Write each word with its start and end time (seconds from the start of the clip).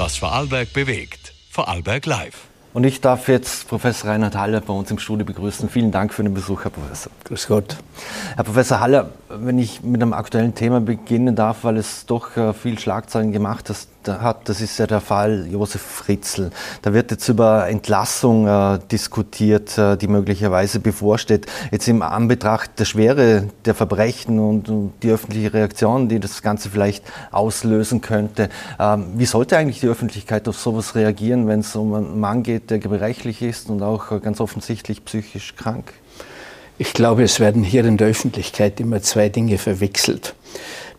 Was 0.00 0.16
Vorarlberg 0.16 0.72
bewegt. 0.72 1.34
Vorarlberg 1.50 2.06
Live. 2.06 2.46
Und 2.72 2.84
ich 2.84 3.02
darf 3.02 3.28
jetzt 3.28 3.68
Professor 3.68 4.08
Reinhard 4.08 4.34
Haller 4.34 4.62
bei 4.62 4.72
uns 4.72 4.90
im 4.90 4.98
Studio 4.98 5.26
begrüßen. 5.26 5.68
Vielen 5.68 5.90
Dank 5.90 6.14
für 6.14 6.22
den 6.22 6.32
Besuch, 6.32 6.64
Herr 6.64 6.70
Professor. 6.70 7.12
Grüß 7.24 7.48
Gott. 7.48 7.76
Herr 8.34 8.44
Professor 8.44 8.80
Haller, 8.80 9.10
wenn 9.28 9.58
ich 9.58 9.82
mit 9.82 10.00
einem 10.00 10.14
aktuellen 10.14 10.54
Thema 10.54 10.80
beginnen 10.80 11.36
darf, 11.36 11.64
weil 11.64 11.76
es 11.76 12.06
doch 12.06 12.34
äh, 12.38 12.54
viel 12.54 12.78
Schlagzeilen 12.78 13.30
gemacht 13.30 13.68
hat, 13.68 13.76
das 14.02 14.60
ist 14.60 14.78
ja 14.78 14.86
der 14.86 15.00
Fall 15.00 15.46
Josef 15.50 15.80
Fritzl. 15.80 16.50
Da 16.82 16.94
wird 16.94 17.10
jetzt 17.10 17.28
über 17.28 17.68
Entlassung 17.68 18.46
äh, 18.46 18.78
diskutiert, 18.90 19.76
äh, 19.76 19.96
die 19.96 20.08
möglicherweise 20.08 20.80
bevorsteht. 20.80 21.46
Jetzt 21.70 21.88
im 21.88 22.02
Anbetracht 22.02 22.78
der 22.78 22.84
Schwere 22.84 23.48
der 23.64 23.74
Verbrechen 23.74 24.38
und, 24.38 24.68
und 24.68 24.92
die 25.02 25.10
öffentliche 25.10 25.52
Reaktion, 25.52 26.08
die 26.08 26.18
das 26.18 26.42
Ganze 26.42 26.70
vielleicht 26.70 27.04
auslösen 27.30 28.00
könnte. 28.00 28.48
Ähm, 28.78 29.06
wie 29.16 29.26
sollte 29.26 29.56
eigentlich 29.56 29.80
die 29.80 29.88
Öffentlichkeit 29.88 30.48
auf 30.48 30.58
sowas 30.58 30.94
reagieren, 30.94 31.46
wenn 31.46 31.60
es 31.60 31.76
um 31.76 31.94
einen 31.94 32.20
Mann 32.20 32.42
geht, 32.42 32.70
der 32.70 32.78
gebrechlich 32.78 33.42
ist 33.42 33.68
und 33.68 33.82
auch 33.82 34.12
äh, 34.12 34.20
ganz 34.20 34.40
offensichtlich 34.40 35.04
psychisch 35.04 35.54
krank? 35.56 35.92
Ich 36.78 36.94
glaube, 36.94 37.22
es 37.22 37.40
werden 37.40 37.62
hier 37.62 37.84
in 37.84 37.98
der 37.98 38.08
Öffentlichkeit 38.08 38.80
immer 38.80 39.02
zwei 39.02 39.28
Dinge 39.28 39.58
verwechselt. 39.58 40.34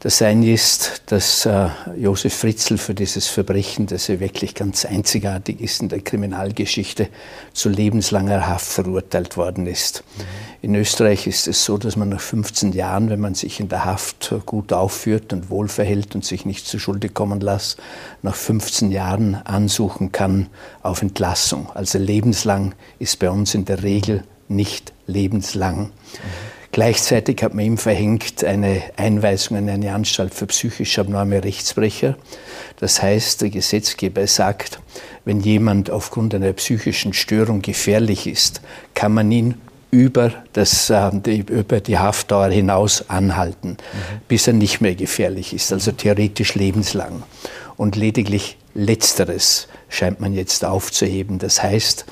Das 0.04 0.20
eine 0.24 0.52
ist, 0.52 1.04
dass 1.12 1.46
äh, 1.46 1.70
Josef 1.96 2.34
Fritzl 2.34 2.80
für 2.80 2.96
dieses 2.96 3.28
Verbrechen, 3.28 3.86
das 3.86 4.08
ja 4.08 4.20
wirklich 4.20 4.56
ganz 4.56 4.84
einzigartig 4.84 5.62
ist 5.62 5.80
in 5.80 5.90
der 5.90 6.02
Kriminalgeschichte, 6.02 7.08
zu 7.54 7.70
lebenslanger 7.70 8.48
Haft 8.48 8.66
verurteilt 8.66 9.38
worden 9.38 9.68
ist. 9.68 10.04
Mhm. 10.18 10.22
In 10.64 10.76
Österreich 10.76 11.28
ist 11.28 11.48
es 11.48 11.64
so, 11.64 11.78
dass 11.78 11.98
man 11.98 12.10
nach 12.10 12.20
15 12.20 12.72
Jahren, 12.74 13.12
wenn 13.12 13.20
man 13.20 13.36
sich 13.36 13.60
in 13.60 13.70
der 13.70 13.86
Haft 13.86 14.34
gut 14.48 14.74
aufführt 14.74 15.34
und 15.34 15.52
wohlverhält 15.52 16.16
und 16.16 16.26
sich 16.26 16.48
nicht 16.48 16.66
zu 16.66 16.80
Schulde 16.80 17.10
kommen 17.10 17.40
lässt, 17.40 17.78
nach 18.24 18.36
15 18.36 18.92
Jahren 18.92 19.36
ansuchen 19.36 20.12
kann 20.12 20.48
auf 20.82 21.04
Entlassung. 21.04 21.70
Also 21.76 22.00
lebenslang 22.00 22.74
ist 22.98 23.20
bei 23.20 23.30
uns 23.30 23.54
in 23.54 23.66
der 23.66 23.84
Regel 23.84 24.24
nicht 24.48 24.94
lebenslang. 25.06 25.78
Mhm. 25.84 25.92
Gleichzeitig 26.72 27.44
hat 27.44 27.54
man 27.54 27.66
ihm 27.66 27.78
verhängt 27.78 28.44
eine 28.46 28.82
Einweisung 28.96 29.58
in 29.58 29.70
eine 29.70 29.94
Anstalt 29.94 30.34
für 30.34 30.48
psychisch 30.48 31.00
abnorme 31.00 31.44
Rechtsbrecher. 31.44 32.16
Das 32.78 33.02
heißt, 33.02 33.42
der 33.42 33.50
Gesetzgeber 33.50 34.26
sagt, 34.26 34.80
wenn 35.26 35.42
jemand 35.42 35.90
aufgrund 35.90 36.34
einer 36.34 36.54
psychischen 36.54 37.14
Störung 37.14 37.62
gefährlich 37.62 38.26
ist, 38.26 38.62
kann 38.94 39.14
man 39.14 39.32
ihn 39.32 39.56
über, 39.92 40.32
das, 40.54 40.90
äh, 40.90 41.12
die, 41.14 41.40
über 41.40 41.82
die 41.82 42.00
Haftdauer 42.00 42.48
hinaus 42.48 43.10
anhalten, 43.10 43.72
mhm. 43.72 44.22
bis 44.30 44.48
er 44.48 44.54
nicht 44.54 44.80
mehr 44.80 44.96
gefährlich 44.96 45.54
ist, 45.54 45.74
also 45.74 45.92
theoretisch 45.92 46.56
lebenslang. 46.56 47.24
Und 47.76 47.98
lediglich 47.98 48.58
letzteres 48.74 49.68
scheint 49.90 50.22
man 50.22 50.34
jetzt 50.34 50.64
aufzuheben. 50.64 51.40
Das 51.40 51.62
heißt, 51.62 52.06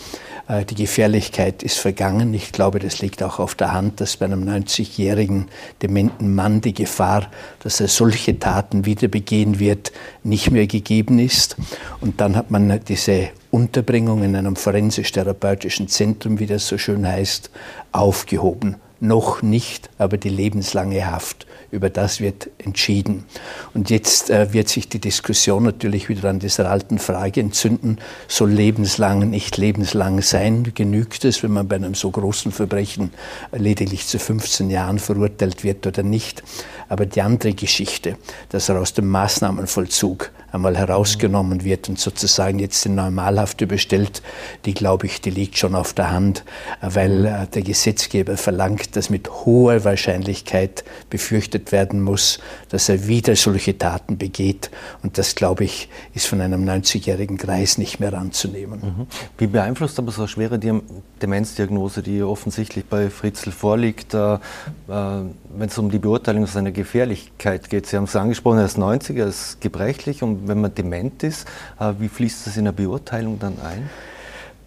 die 0.67 0.73
Gefährlichkeit 0.75 1.61
ist 1.61 1.78
vergangen. 1.78 2.33
Ich 2.33 2.52
glaube, 2.52 2.80
das 2.80 3.00
liegt 3.02 3.22
auch 3.22 3.38
auf 3.38 3.53
der 3.53 3.72
Hand, 3.72 4.02
dass 4.02 4.17
bei 4.17 4.25
einem 4.25 4.44
90-jährigen 4.50 5.47
dementen 5.83 6.33
Mann 6.33 6.61
die 6.61 6.73
Gefahr, 6.73 7.30
dass 7.59 7.80
er 7.80 7.88
solche 7.88 8.39
Taten 8.39 8.86
wieder 8.86 9.08
begehen 9.09 9.59
wird, 9.59 9.92
nicht 10.23 10.50
mehr 10.50 10.66
gegeben 10.66 11.20
ist. 11.20 11.55
Und 12.02 12.20
dann 12.20 12.36
hat 12.36 12.50
man 12.50 12.80
diese 12.88 13.30
Unterbringung 13.52 14.23
in 14.23 14.36
einem 14.36 14.55
forensisch-therapeutischen 14.55 15.88
Zentrum, 15.88 16.39
wie 16.39 16.47
das 16.47 16.67
so 16.67 16.80
schön 16.80 17.08
heißt, 17.08 17.52
aufgehoben. 17.92 18.77
Noch 19.00 19.44
nicht, 19.44 19.92
aber 20.00 20.17
die 20.17 20.30
lebenslange 20.30 21.11
Haft 21.11 21.45
über 21.71 21.89
das 21.89 22.19
wird 22.19 22.49
entschieden. 22.57 23.25
Und 23.73 23.89
jetzt 23.89 24.29
äh, 24.29 24.53
wird 24.53 24.69
sich 24.69 24.89
die 24.89 24.99
Diskussion 24.99 25.63
natürlich 25.63 26.09
wieder 26.09 26.29
an 26.29 26.39
dieser 26.39 26.69
alten 26.69 26.99
Frage 26.99 27.41
entzünden, 27.41 27.99
soll 28.27 28.51
lebenslang 28.51 29.29
nicht 29.29 29.57
lebenslang 29.57 30.21
sein? 30.21 30.71
Genügt 30.73 31.25
es, 31.25 31.43
wenn 31.43 31.51
man 31.51 31.67
bei 31.67 31.75
einem 31.75 31.95
so 31.95 32.09
großen 32.09 32.51
Verbrechen 32.51 33.11
lediglich 33.51 34.07
zu 34.07 34.19
15 34.19 34.69
Jahren 34.69 34.99
verurteilt 34.99 35.63
wird 35.63 35.85
oder 35.85 36.03
nicht? 36.03 36.43
Aber 36.87 37.05
die 37.05 37.21
andere 37.21 37.53
Geschichte, 37.53 38.17
dass 38.49 38.69
er 38.69 38.79
aus 38.79 38.93
dem 38.93 39.08
Maßnahmenvollzug 39.08 40.31
einmal 40.52 40.77
herausgenommen 40.77 41.64
wird 41.64 41.89
und 41.89 41.99
sozusagen 41.99 42.60
jetzt 42.60 42.86
in 42.86 42.95
Normalhaft 42.95 43.61
überstellt, 43.61 44.21
die 44.65 44.73
glaube 44.73 45.08
ich, 45.08 45.21
die 45.21 45.30
liegt 45.30 45.58
schon 45.58 45.76
auf 45.76 45.93
der 45.93 46.11
Hand, 46.11 46.43
weil 46.82 47.26
äh, 47.26 47.48
der 47.48 47.61
Gesetzgeber 47.61 48.37
verlangt, 48.37 48.95
dass 48.95 49.09
mit 49.09 49.30
hoher 49.30 49.83
Wahrscheinlichkeit 49.83 50.83
befürchtet 51.09 51.71
werden 51.71 52.02
muss, 52.02 52.39
dass 52.70 52.89
er 52.89 53.08
wieder 53.08 53.36
solche 53.36 53.77
Taten 53.77 54.17
begeht. 54.17 54.71
Und 55.04 55.17
das, 55.17 55.36
glaube 55.36 55.64
ich, 55.64 55.89
ist 56.14 56.27
von 56.27 56.42
einem 56.42 56.67
90-jährigen 56.67 57.38
Kreis 57.38 57.77
nicht 57.77 57.99
mehr 57.99 58.14
anzunehmen. 58.14 58.80
Mhm. 58.82 59.08
Wie 59.38 59.48
beeinflusst 59.48 59.99
aber 59.99 60.11
so 60.11 60.21
eine 60.21 60.27
schwere 60.27 60.59
Demenzdiagnose, 61.21 62.02
die 62.02 62.21
offensichtlich 62.21 62.86
bei 62.86 63.09
Fritzl 63.09 63.52
vorliegt, 63.52 64.14
äh, 64.14 64.36
äh, 64.36 64.39
wenn 64.88 65.67
es 65.67 65.77
um 65.77 65.89
die 65.92 65.99
Beurteilung 65.99 66.48
seiner 66.48 66.71
Gefährlichkeit 66.71 67.70
geht? 67.70 67.88
Sie 67.88 67.98
haben 67.98 68.05
es 68.05 68.15
angesprochen, 68.15 68.59
er 68.59 68.65
ist 68.65 68.77
90, 68.77 69.17
er 69.17 69.27
ist 69.27 69.61
gebrechlich 69.61 70.23
und 70.23 70.39
wenn 70.45 70.61
man 70.61 70.73
dement 70.73 71.23
ist, 71.23 71.48
äh, 71.80 71.94
wie 72.00 72.10
fließt 72.10 72.48
das 72.48 72.58
in 72.58 72.66
der 72.66 72.72
Beurteilung 72.72 73.39
dann 73.39 73.60
ein? 73.61 73.89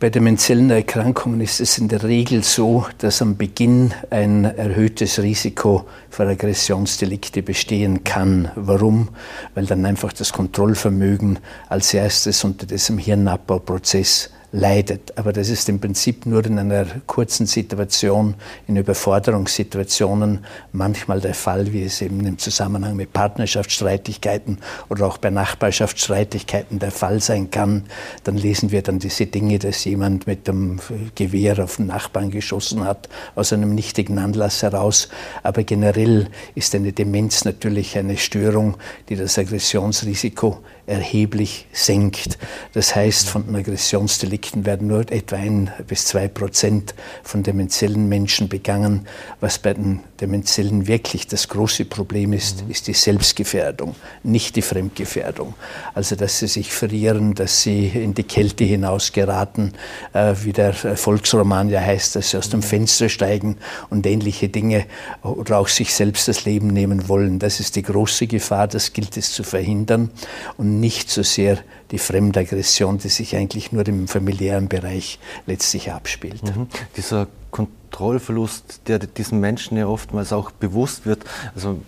Bei 0.03 0.11
demenziellen 0.11 0.69
Erkrankungen 0.69 1.41
ist 1.41 1.61
es 1.61 1.79
in 1.79 1.87
der 1.87 2.03
Regel 2.03 2.43
so, 2.43 2.87
dass 2.99 3.23
am 3.23 3.37
Beginn 3.37 3.95
ein 4.11 4.45
erhöhtes 4.45 5.23
Risiko 5.23 5.87
für 6.11 6.27
Aggressionsdelikte 6.27 7.45
bestehen 7.45 8.03
kann. 8.03 8.51
Warum? 8.57 9.11
Weil 9.55 9.67
dann 9.67 9.87
einfach 9.87 10.13
das 10.13 10.33
Kontrollvermögen 10.33 11.39
als 11.69 11.95
erstes 11.95 12.43
unter 12.43 12.67
diesem 12.67 12.99
Hirnabbauprozess 12.99 14.31
leidet. 14.53 15.17
Aber 15.17 15.33
das 15.33 15.49
ist 15.49 15.69
im 15.69 15.81
Prinzip 15.81 16.27
nur 16.27 16.45
in 16.45 16.59
einer 16.59 16.85
kurzen 17.07 17.47
Situation, 17.47 18.35
in 18.69 18.77
Überforderungssituationen 18.77 20.45
manchmal 20.73 21.21
der 21.21 21.35
Fall, 21.35 21.73
wie 21.73 21.85
es 21.85 22.03
eben 22.03 22.25
im 22.27 22.39
Zusammenhang 22.39 22.95
mit 22.95 23.13
Partnerschaftsstreitigkeiten 23.15 24.59
oder 24.91 25.07
auch 25.07 25.17
bei 25.17 25.31
Nachbarschaftsstreitigkeiten 25.31 26.79
der 26.79 26.91
Fall 26.91 27.21
sein 27.21 27.51
kann. 27.51 27.85
Dann 28.25 28.37
lesen 28.37 28.71
wir 28.71 28.83
dann 28.83 28.99
diese 28.99 29.27
Dinge, 29.27 29.59
dass 29.59 29.85
jemand 29.85 30.27
mit 30.27 30.47
dem 30.47 30.81
Gewehr 31.15 31.59
auf 31.65 31.77
den 31.77 31.87
Nachbarn 31.87 32.31
geschossen 32.31 32.85
hat, 32.85 33.09
aus 33.35 33.53
einem 33.53 33.75
nichtigen 33.75 34.19
Anlass 34.19 34.63
heraus. 34.63 35.09
Aber 35.43 35.65
generell 35.65 36.29
ist 36.55 36.75
eine 36.75 36.93
Demenz 36.93 37.45
natürlich 37.47 37.97
eine 37.97 38.19
Störung, 38.19 38.77
die 39.09 39.17
das 39.17 39.39
Aggressionsrisiko 39.39 40.59
erheblich 40.87 41.67
senkt. 41.73 42.39
Das 42.73 42.97
heißt, 42.97 43.29
von 43.29 43.47
den 43.47 43.55
Aggressionsdelikten 43.55 44.67
werden 44.67 44.89
nur 44.89 45.01
etwa 45.13 45.37
ein 45.37 45.71
bis 45.87 46.07
zwei 46.07 46.27
Prozent 46.27 46.95
von 47.23 47.43
demenziellen 47.43 48.09
Menschen 48.09 48.49
begangen. 48.49 49.07
Was 49.41 49.59
bei 49.59 49.75
den 49.75 50.01
demenziellen 50.21 50.89
wirklich 50.89 51.29
das 51.29 51.49
große 51.49 51.85
Problem 51.85 52.33
ist, 52.33 52.65
mhm. 52.65 52.71
ist 52.71 52.89
die 52.89 52.95
Selbstgefährdung, 52.95 53.95
nicht 54.25 54.57
die 54.57 54.63
Fremdgefährdung. 54.63 55.55
Also, 55.95 56.17
dass 56.17 56.41
sie 56.41 56.49
sich 56.49 56.73
verlieren, 56.73 57.35
dass 57.35 57.63
sie 57.63 57.87
in 57.87 58.15
die 58.15 58.25
Kälte 58.25 58.65
hinausgeraten, 58.65 59.75
äh, 60.13 60.35
wie 60.43 60.53
der 60.53 60.73
Volksroman 60.73 61.71
ja 61.71 61.81
heißt, 61.81 62.17
dass 62.17 62.31
sie 62.31 62.39
aus 62.39 62.51
dem 62.51 62.61
mhm. 62.61 62.65
Fenster 62.65 63.09
steigen 63.09 63.57
und 63.89 64.05
ähnliche 64.07 64.49
Dinge 64.49 64.87
oder 65.23 65.59
auch 65.59 65.69
sich 65.69 65.95
selbst 65.95 66.27
das 66.27 66.45
Leben 66.45 66.69
nehmen 66.69 67.09
wollen. 67.09 67.39
Das 67.39 67.61
ist 67.61 67.77
die 67.77 67.83
große 67.83 68.27
Gefahr, 68.27 68.67
das 68.67 68.93
gilt 68.93 69.17
es 69.17 69.33
zu 69.33 69.45
verhindern. 69.45 70.11
Und 70.57 70.72
nicht 70.81 71.11
so 71.11 71.23
sehr 71.23 71.59
die 71.91 71.99
Fremdaggression, 71.99 72.99
die 72.99 73.09
sich 73.09 73.37
eigentlich 73.37 73.73
nur 73.73 73.87
im 73.87 74.09
familiären 74.09 74.69
Bereich 74.69 75.19
letztlich 75.47 75.93
abspielt. 75.93 76.43
Mhm. 76.43 76.69
Dieser 76.97 77.29
Kontrollverlust, 77.51 78.89
der 78.89 78.99
diesen 78.99 79.41
Menschen 79.41 79.77
ja 79.77 79.87
oftmals 79.87 80.33
auch 80.33 80.51
bewusst 80.51 81.05
wird, 81.05 81.25
also 81.55 81.81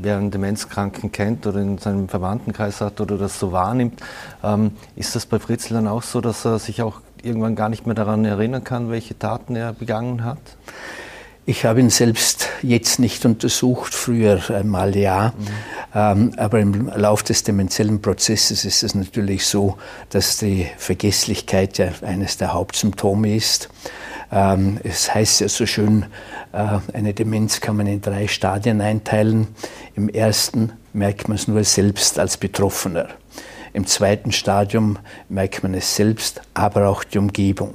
wer 0.00 0.16
einen 0.16 0.32
Demenzkranken 0.32 1.12
kennt 1.12 1.46
oder 1.46 1.60
in 1.60 1.78
seinem 1.78 2.08
Verwandtenkreis 2.08 2.80
hat 2.80 3.00
oder 3.00 3.16
das 3.16 3.38
so 3.38 3.52
wahrnimmt, 3.52 4.02
ähm, 4.42 4.72
ist 4.96 5.14
das 5.14 5.26
bei 5.26 5.38
Fritzl 5.38 5.74
dann 5.74 5.86
auch 5.86 6.02
so, 6.02 6.20
dass 6.20 6.44
er 6.44 6.58
sich 6.58 6.82
auch 6.82 7.00
irgendwann 7.22 7.54
gar 7.54 7.68
nicht 7.68 7.86
mehr 7.86 7.94
daran 7.94 8.24
erinnern 8.24 8.64
kann, 8.64 8.90
welche 8.90 9.16
Taten 9.16 9.54
er 9.54 9.72
begangen 9.72 10.24
hat? 10.24 10.40
Ich 11.44 11.64
habe 11.64 11.80
ihn 11.80 11.90
selbst 11.90 12.48
jetzt 12.62 13.00
nicht 13.00 13.24
untersucht, 13.24 13.94
früher 13.94 14.40
einmal 14.50 14.96
ja. 14.96 15.32
Mhm. 15.36 15.46
Ähm, 15.94 16.32
aber 16.36 16.60
im 16.60 16.88
Lauf 16.88 17.22
des 17.22 17.42
demenziellen 17.42 18.00
Prozesses 18.00 18.64
ist 18.64 18.82
es 18.82 18.94
natürlich 18.94 19.46
so, 19.46 19.76
dass 20.08 20.38
die 20.38 20.66
Vergesslichkeit 20.78 21.78
ja 21.78 21.88
eines 22.02 22.38
der 22.38 22.54
Hauptsymptome 22.54 23.36
ist. 23.36 23.68
Ähm, 24.30 24.78
es 24.82 25.14
heißt 25.14 25.40
ja 25.42 25.48
so 25.48 25.66
schön, 25.66 26.06
äh, 26.52 26.78
eine 26.94 27.12
Demenz 27.12 27.60
kann 27.60 27.76
man 27.76 27.86
in 27.86 28.00
drei 28.00 28.26
Stadien 28.26 28.80
einteilen. 28.80 29.48
Im 29.94 30.08
ersten 30.08 30.72
merkt 30.94 31.28
man 31.28 31.36
es 31.36 31.46
nur 31.46 31.62
selbst 31.64 32.18
als 32.18 32.38
Betroffener. 32.38 33.08
Im 33.74 33.86
zweiten 33.86 34.32
Stadium 34.32 34.98
merkt 35.28 35.62
man 35.62 35.74
es 35.74 35.96
selbst, 35.96 36.40
aber 36.54 36.88
auch 36.88 37.04
die 37.04 37.18
Umgebung. 37.18 37.74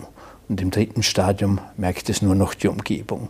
Und 0.49 0.61
im 0.61 0.71
dritten 0.71 1.03
Stadium 1.03 1.59
merkt 1.75 2.09
es 2.09 2.21
nur 2.21 2.33
noch 2.33 2.53
die 2.53 2.69
Umgebung. 2.69 3.29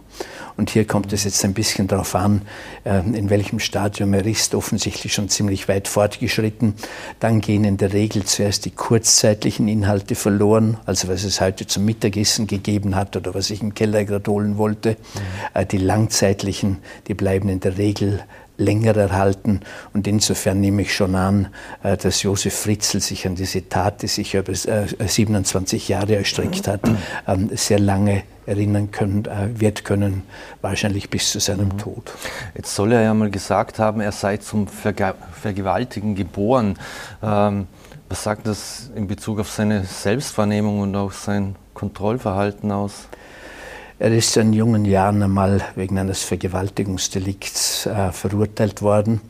Und 0.55 0.69
hier 0.69 0.85
kommt 0.85 1.13
es 1.13 1.23
jetzt 1.23 1.43
ein 1.45 1.53
bisschen 1.53 1.87
darauf 1.87 2.13
an, 2.13 2.43
äh, 2.83 2.99
in 2.99 3.29
welchem 3.29 3.59
Stadium 3.59 4.13
er 4.13 4.25
ist, 4.25 4.53
offensichtlich 4.53 5.13
schon 5.13 5.29
ziemlich 5.29 5.67
weit 5.67 5.87
fortgeschritten. 5.87 6.75
Dann 7.19 7.41
gehen 7.41 7.63
in 7.63 7.77
der 7.77 7.93
Regel 7.93 8.23
zuerst 8.23 8.65
die 8.65 8.71
kurzzeitlichen 8.71 9.67
Inhalte 9.67 10.15
verloren, 10.15 10.77
also 10.85 11.07
was 11.07 11.23
es 11.23 11.41
heute 11.41 11.65
zum 11.65 11.85
Mittagessen 11.85 12.45
gegeben 12.45 12.95
hat 12.95 13.15
oder 13.15 13.33
was 13.33 13.49
ich 13.49 13.61
im 13.61 13.73
Keller 13.73 14.05
gerade 14.05 14.29
holen 14.29 14.57
wollte. 14.57 14.91
Mhm. 14.91 15.67
Die 15.69 15.77
langzeitlichen, 15.77 16.77
die 17.07 17.13
bleiben 17.13 17.49
in 17.49 17.59
der 17.59 17.77
Regel 17.77 18.23
länger 18.57 18.95
erhalten. 18.95 19.61
Und 19.93 20.07
insofern 20.07 20.59
nehme 20.59 20.81
ich 20.81 20.95
schon 20.95 21.15
an, 21.15 21.47
äh, 21.83 21.97
dass 21.97 22.23
Josef 22.23 22.53
Fritzl 22.53 22.99
sich 22.99 23.25
an 23.27 23.35
diese 23.35 23.69
Tat, 23.69 24.01
die 24.01 24.07
sich 24.07 24.33
über 24.33 24.53
27 24.53 25.89
äh, 25.89 25.93
Jahre 25.93 26.15
erstreckt 26.15 26.67
hat, 26.67 26.81
ähm, 27.27 27.49
sehr 27.53 27.79
lange 27.79 28.23
erinnern 28.45 28.91
können, 28.91 29.25
äh, 29.25 29.59
wird 29.59 29.83
können, 29.83 30.23
wahrscheinlich 30.61 31.09
bis 31.09 31.31
zu 31.31 31.39
seinem 31.39 31.69
mhm. 31.69 31.77
Tod. 31.77 32.11
Jetzt 32.55 32.73
soll 32.73 32.93
er 32.93 33.01
ja 33.01 33.13
mal 33.13 33.29
gesagt 33.29 33.77
haben, 33.77 34.01
er 34.01 34.11
sei 34.11 34.37
zum 34.37 34.67
Verge 34.67 35.15
Vergewaltigen 35.39 36.15
geboren. 36.15 36.79
Ähm, 37.21 37.67
was 38.09 38.23
sagt 38.23 38.47
das 38.47 38.89
in 38.95 39.07
Bezug 39.07 39.39
auf 39.39 39.51
seine 39.51 39.83
Selbstwahrnehmung 39.83 40.79
und 40.79 40.95
auch 40.95 41.11
sein 41.11 41.55
Kontrollverhalten 41.73 42.71
aus? 42.71 43.07
Er 43.99 44.11
ist 44.11 44.37
in 44.37 44.53
jungen 44.53 44.85
Jahren 44.85 45.23
einmal 45.23 45.59
wegen 45.75 45.97
eines 45.97 46.21
Vergewaltigungsdelikts 46.21 47.87
äh, 47.87 48.11
verurteilt 48.11 48.83
worden. 48.83 49.21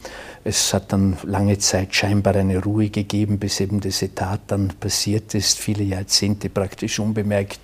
Es 0.43 0.73
hat 0.73 0.91
dann 0.91 1.17
lange 1.23 1.57
Zeit 1.57 1.95
scheinbar 1.95 2.35
eine 2.35 2.61
Ruhe 2.61 2.89
gegeben, 2.89 3.39
bis 3.39 3.61
eben 3.61 3.79
diese 3.79 4.13
Tat 4.13 4.41
dann 4.47 4.69
passiert 4.79 5.35
ist, 5.35 5.57
viele 5.59 5.83
Jahrzehnte 5.83 6.49
praktisch 6.49 6.99
unbemerkt 6.99 7.59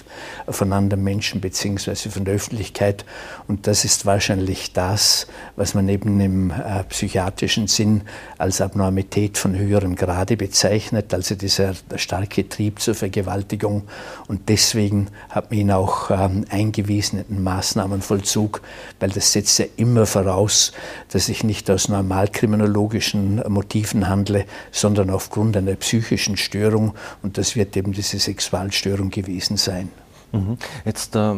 von 0.47 0.71
anderen 0.71 1.03
Menschen 1.03 1.39
bzw. 1.41 2.09
von 2.09 2.25
der 2.25 2.35
Öffentlichkeit. 2.35 3.03
Und 3.47 3.67
das 3.67 3.83
ist 3.83 4.05
wahrscheinlich 4.05 4.71
das, 4.71 5.27
was 5.57 5.73
man 5.73 5.89
eben 5.89 6.19
im 6.21 6.51
äh, 6.51 6.83
psychiatrischen 6.85 7.67
Sinn 7.67 8.01
als 8.37 8.61
Abnormität 8.61 9.37
von 9.37 9.57
höherem 9.57 9.95
Grade 9.95 10.37
bezeichnet, 10.37 11.13
also 11.13 11.35
dieser 11.35 11.73
starke 11.95 12.47
Trieb 12.47 12.79
zur 12.79 12.95
Vergewaltigung. 12.95 13.83
Und 14.27 14.47
deswegen 14.49 15.07
hat 15.29 15.51
man 15.51 15.59
ihn 15.59 15.71
auch 15.71 16.11
ähm, 16.11 16.45
eingewiesen 16.49 16.92
den 17.01 17.43
Maßnahmenvollzug, 17.43 18.61
weil 18.99 19.09
das 19.09 19.31
setzt 19.31 19.59
ja 19.59 19.65
immer 19.77 20.05
voraus, 20.05 20.71
dass 21.11 21.29
ich 21.29 21.43
nicht 21.43 21.69
aus 21.69 21.89
Normalkriminologie 21.89 22.73
pathologischen 22.73 23.43
Motiven 23.47 24.09
handle, 24.09 24.45
sondern 24.71 25.09
aufgrund 25.09 25.55
einer 25.55 25.75
psychischen 25.75 26.37
Störung. 26.37 26.93
Und 27.21 27.37
das 27.37 27.55
wird 27.55 27.75
eben 27.77 27.93
diese 27.93 28.19
Sexualstörung 28.19 29.09
gewesen 29.09 29.57
sein. 29.57 29.89
Mhm. 30.31 30.57
Jetzt, 30.85 31.15
äh, 31.15 31.35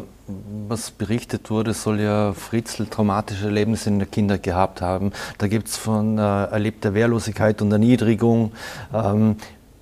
was 0.68 0.92
berichtet 0.92 1.50
wurde, 1.50 1.74
soll 1.74 2.00
ja 2.00 2.34
Fritzl 2.34 2.88
traumatische 2.88 3.46
Erlebnisse 3.46 3.90
in 3.90 4.00
der 4.00 4.08
Kindheit 4.08 4.44
gehabt 4.44 4.81
haben. 4.81 5.12
Da 5.38 5.48
gibt 5.48 5.68
es 5.68 5.78
von 5.78 6.18
äh, 6.18 6.22
erlebter 6.22 6.94
Wehrlosigkeit 6.94 7.62
und 7.62 7.72
Erniedrigung. 7.72 8.51
Ähm, 8.94 9.36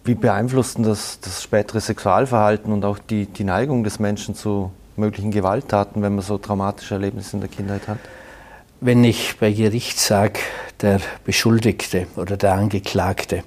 wie 0.06 0.16
beeinflusst 0.16 0.78
das 0.80 1.20
das 1.22 1.42
spätere 1.42 1.80
Sexualverhalten 1.80 2.74
und 2.74 2.84
auch 2.84 3.00
die, 3.00 3.26
die 3.26 3.46
Neigung 3.46 3.86
des 3.86 4.00
Menschen 4.00 4.36
zu 4.36 4.72
möglichen 4.98 5.32
Gewalttaten, 5.32 6.02
wenn 6.02 6.16
man 6.16 6.24
so 6.24 6.38
traumatische 6.38 6.96
Erlebnisse 6.96 7.38
in 7.38 7.42
der 7.42 7.50
Kindheit 7.50 7.88
hat? 7.88 8.00
Wenn 8.82 9.04
ich 9.04 9.38
bei 9.40 9.52
Gericht 9.52 10.00
sage, 10.00 10.40
der 10.84 11.00
Beschuldigte 11.24 12.08
oder 12.18 12.38
der 12.38 12.54
Angeklagte, 12.54 13.44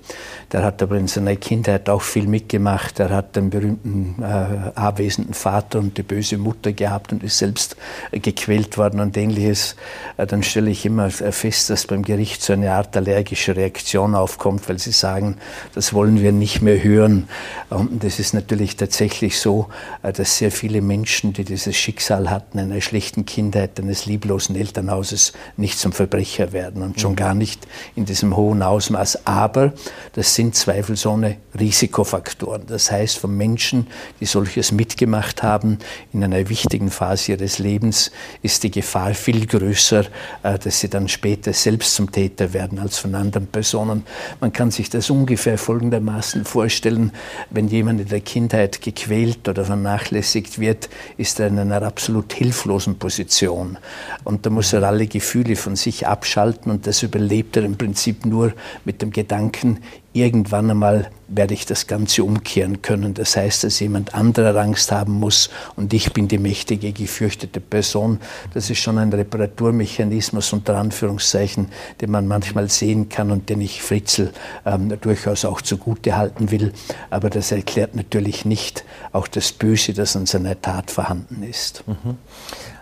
der 0.53 0.65
hat 0.65 0.83
aber 0.83 0.97
in 0.97 1.07
seiner 1.07 1.37
Kindheit 1.37 1.89
auch 1.89 2.03
viel 2.03 2.27
mitgemacht. 2.27 2.99
Er 2.99 3.11
hat 3.11 3.37
den 3.37 3.51
berühmten 3.51 4.23
äh, 4.23 4.71
abwesenden 4.75 5.35
Vater 5.35 5.79
und 5.81 5.99
die 5.99 6.03
böse 6.03 6.39
Mutter 6.39 6.73
gehabt 6.73 7.13
und 7.13 7.23
ist 7.23 7.39
selbst 7.39 7.77
äh, 8.11 8.21
gequält 8.21 8.79
worden 8.79 9.01
und 9.01 9.17
ähnliches. 9.17 9.77
Äh, 10.17 10.27
dann 10.27 10.43
stelle 10.43 10.71
ich 10.71 10.87
immer 10.87 11.11
fest, 11.11 11.69
dass 11.69 11.87
beim 11.87 12.03
Gericht 12.03 12.43
so 12.43 12.55
eine 12.55 12.73
Art 12.73 12.97
allergische 12.97 13.55
Reaktion 13.55 14.15
aufkommt, 14.15 14.69
weil 14.69 14.79
sie 14.79 14.93
sagen, 14.93 15.37
das 15.75 15.93
wollen 15.93 16.23
wir 16.23 16.33
nicht 16.33 16.63
mehr 16.63 16.83
hören. 16.83 17.29
Und 17.69 18.03
das 18.03 18.19
ist 18.19 18.33
natürlich 18.33 18.77
tatsächlich 18.77 19.39
so, 19.39 19.69
äh, 20.03 20.13
dass 20.13 20.39
sehr 20.39 20.51
viele 20.51 20.81
Menschen, 20.81 21.35
die 21.35 21.45
dieses 21.45 21.77
Schicksal 21.77 22.31
hatten, 22.31 22.59
einer 22.59 22.81
schlechten 22.81 23.27
Kindheit, 23.27 23.79
eines 23.79 24.07
lieblosen 24.07 24.57
Elternhauses, 24.57 25.35
nicht 25.57 25.79
zum 25.79 25.93
Verbrecher 25.93 26.53
werden 26.53 26.83
und 26.83 27.01
schon 27.01 27.15
gar 27.17 27.26
nicht 27.35 27.67
in 27.95 28.05
diesem 28.05 28.37
hohen 28.37 28.63
Ausmaß. 28.63 29.27
Aber 29.27 29.73
das 30.13 30.35
sind 30.35 30.55
zweifelsohne 30.55 31.37
Risikofaktoren. 31.59 32.67
Das 32.67 32.91
heißt, 32.91 33.19
von 33.19 33.37
Menschen, 33.37 33.87
die 34.21 34.27
solches 34.27 34.73
mitgemacht 34.73 35.43
haben, 35.43 35.79
in 36.13 36.23
einer 36.23 36.49
wichtigen 36.49 36.91
Phase 36.91 37.33
ihres 37.33 37.59
Lebens, 37.59 38.11
ist 38.43 38.63
die 38.63 38.71
Gefahr 38.71 39.15
viel 39.15 39.47
größer, 39.47 40.05
äh, 40.43 40.59
dass 40.59 40.81
sie 40.81 40.89
dann 40.89 41.09
später 41.09 41.53
selbst 41.53 41.95
zum 41.95 42.11
Täter 42.11 42.53
werden 42.53 42.79
als 42.79 42.99
von 42.99 43.15
anderen 43.15 43.47
Personen. 43.47 44.05
Man 44.41 44.53
kann 44.53 44.71
sich 44.71 44.91
das 44.91 45.11
ungefähr 45.11 45.59
folgendermaßen 45.59 46.45
vorstellen, 46.45 47.13
wenn 47.51 47.69
jemand 47.69 48.01
in 48.01 48.09
der 48.09 48.21
Kindheit 48.21 48.81
gequält 48.81 49.49
oder 49.49 49.65
vernachlässigt 49.65 50.59
wird, 50.59 50.89
ist 51.17 51.41
er 51.41 51.49
in 51.49 51.59
einer 51.59 51.83
absolut 51.83 52.33
hilflosen 52.33 52.99
Position. 52.99 53.79
Und 54.25 54.47
da 54.47 54.51
muss 54.51 54.73
er 54.73 54.83
alle 54.83 55.07
Gefühle 55.07 55.57
von 55.57 55.77
sich 55.77 56.07
abschalten 56.07 56.71
und 56.71 56.87
das 56.87 57.03
überlebt 57.07 57.57
er 57.57 57.65
im 57.65 57.77
Prinzip 57.77 58.27
nur 58.27 58.53
mit 58.85 59.01
dem 59.01 59.11
Gedanken, 59.11 59.79
irgendwann 60.17 60.71
einmal 60.71 61.11
werde 61.29 61.55
ich 61.55 61.67
das 61.67 61.87
Ganze 61.87 62.25
umkehren 62.25 62.81
können. 62.83 63.15
Das 63.15 63.37
heißt, 63.37 63.65
dass 63.65 63.81
jemand 63.81 64.15
anderer 64.15 64.57
Angst 64.61 64.91
haben 64.93 65.13
muss 65.13 65.51
und 65.77 65.93
ich 65.93 66.13
bin 66.13 66.29
die 66.29 66.39
mächtige, 66.39 66.93
gefürchtete 66.93 67.61
Person. 67.61 68.21
Das 68.55 68.71
ist 68.71 68.79
schon 68.79 68.99
ein 68.99 69.13
Reparaturmechanismus 69.13 70.53
unter 70.53 70.77
Anführungszeichen, 70.77 71.69
den 72.01 72.11
man 72.11 72.27
manchmal 72.27 72.71
sehen 72.71 73.09
kann 73.09 73.31
und 73.31 73.51
den 73.51 73.61
ich 73.61 73.83
Fritzl 73.83 74.33
ähm, 74.65 74.93
durchaus 75.01 75.45
auch 75.45 75.61
zugute 75.61 76.17
halten 76.17 76.51
will. 76.51 76.73
Aber 77.11 77.29
das 77.29 77.53
erklärt 77.53 77.95
natürlich 77.95 78.45
nicht 78.45 78.85
auch 79.13 79.29
das 79.29 79.53
Böse, 79.53 79.93
das 79.93 80.17
an 80.17 80.27
seiner 80.27 80.61
Tat 80.61 80.91
vorhanden 80.91 81.43
ist. 81.43 81.85
Mhm. 81.87 82.17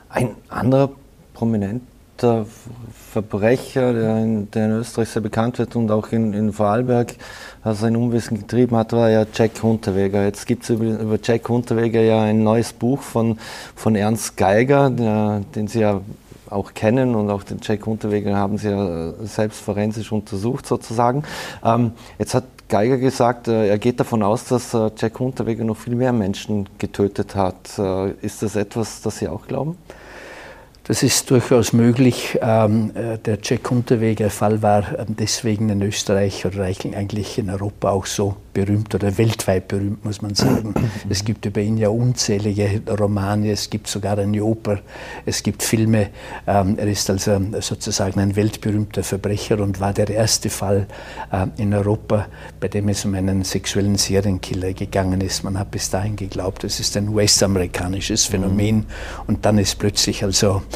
Ein 0.08 0.36
anderer 0.48 0.90
prominenter 2.16 2.46
Verbrecher, 3.12 3.92
der 3.92 4.16
in, 4.18 4.50
der 4.50 4.66
in, 4.66 4.72
Österreich 4.72 5.08
sehr 5.08 5.22
bekannt 5.22 5.58
wird 5.58 5.76
und 5.76 5.90
auch 5.90 6.10
in, 6.10 6.32
in 6.32 6.52
Vorarlberg 6.52 7.14
sein 7.64 7.94
Unwissen 7.96 8.38
getrieben 8.38 8.76
hat, 8.76 8.92
war 8.92 9.08
ja 9.08 9.24
Jack 9.32 9.62
Hunterweger. 9.62 10.24
Jetzt 10.24 10.46
gibt 10.46 10.64
es 10.64 10.70
über, 10.70 10.84
über, 10.84 11.18
Jack 11.22 11.48
Hunterweger 11.48 12.00
ja 12.00 12.22
ein 12.22 12.42
neues 12.42 12.72
Buch 12.72 13.00
von, 13.00 13.38
von 13.76 13.94
Ernst 13.94 14.36
Geiger, 14.36 14.90
der, 14.90 15.42
den 15.54 15.68
Sie 15.68 15.80
ja 15.80 16.00
auch 16.50 16.74
kennen 16.74 17.14
und 17.14 17.30
auch 17.30 17.42
den 17.44 17.58
Jack 17.62 17.86
Hunterweger 17.86 18.36
haben 18.36 18.58
Sie 18.58 18.68
ja 18.68 19.12
selbst 19.22 19.60
forensisch 19.60 20.10
untersucht 20.10 20.66
sozusagen. 20.66 21.22
Ähm, 21.64 21.92
jetzt 22.18 22.34
hat 22.34 22.44
Geiger 22.68 22.98
gesagt, 22.98 23.46
äh, 23.46 23.68
er 23.68 23.78
geht 23.78 24.00
davon 24.00 24.22
aus, 24.24 24.44
dass 24.46 24.74
äh, 24.74 24.90
Jack 24.96 25.20
Hunterweger 25.20 25.64
noch 25.64 25.76
viel 25.76 25.94
mehr 25.94 26.12
Menschen 26.12 26.68
getötet 26.78 27.36
hat. 27.36 27.78
Äh, 27.78 28.10
ist 28.22 28.42
das 28.42 28.56
etwas, 28.56 29.02
das 29.02 29.18
Sie 29.18 29.28
auch 29.28 29.46
glauben? 29.46 29.78
Das 30.86 31.02
ist 31.02 31.30
durchaus 31.30 31.72
möglich. 31.72 32.38
Ähm, 32.42 32.90
äh, 32.94 33.16
der 33.16 33.38
Jack 33.42 33.70
Unterweger 33.70 34.28
Fall 34.28 34.60
war 34.60 34.98
ähm, 34.98 35.16
deswegen 35.18 35.70
in 35.70 35.80
Österreich 35.80 36.44
oder 36.44 36.64
eigentlich 36.64 37.38
in 37.38 37.48
Europa 37.48 37.88
auch 37.88 38.04
so 38.04 38.36
berühmt 38.52 38.94
oder 38.94 39.16
weltweit 39.16 39.66
berühmt, 39.66 40.04
muss 40.04 40.20
man 40.20 40.34
sagen. 40.34 40.74
Es 41.08 41.24
gibt 41.24 41.44
über 41.46 41.60
ihn 41.60 41.76
ja 41.76 41.88
unzählige 41.88 42.82
Romane, 42.98 43.50
es 43.50 43.68
gibt 43.68 43.88
sogar 43.88 44.18
eine 44.18 44.42
Oper, 44.42 44.80
es 45.26 45.42
gibt 45.42 45.62
Filme. 45.62 46.10
Ähm, 46.46 46.78
er 46.78 46.86
ist 46.86 47.08
also 47.10 47.40
sozusagen 47.60 48.20
ein 48.20 48.36
weltberühmter 48.36 49.02
Verbrecher 49.02 49.60
und 49.60 49.80
war 49.80 49.92
der 49.92 50.08
erste 50.08 50.50
Fall 50.50 50.86
äh, 51.32 51.46
in 51.56 51.74
Europa, 51.74 52.26
bei 52.60 52.68
dem 52.68 52.88
es 52.88 53.04
um 53.04 53.14
einen 53.14 53.42
sexuellen 53.42 53.96
Serienkiller 53.96 54.72
gegangen 54.72 55.20
ist. 55.20 55.44
Man 55.44 55.58
hat 55.58 55.70
bis 55.70 55.90
dahin 55.90 56.16
geglaubt, 56.16 56.62
es 56.64 56.78
ist 56.78 56.96
ein 56.96 57.08
US-amerikanisches 57.08 58.26
Phänomen 58.26 58.86
und 59.26 59.44
dann 59.44 59.58
ist 59.58 59.78
plötzlich 59.78 60.22
also 60.22 60.62
äh, 60.72 60.73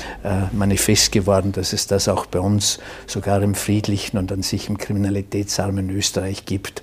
manifest 0.52 1.12
geworden, 1.12 1.52
dass 1.52 1.72
es 1.72 1.86
das 1.86 2.08
auch 2.08 2.26
bei 2.26 2.40
uns 2.40 2.78
sogar 3.06 3.42
im 3.42 3.54
friedlichen 3.54 4.18
und 4.18 4.30
an 4.32 4.42
sich 4.42 4.68
im 4.68 4.78
kriminalitätsarmen 4.78 5.90
Österreich 5.90 6.44
gibt. 6.44 6.82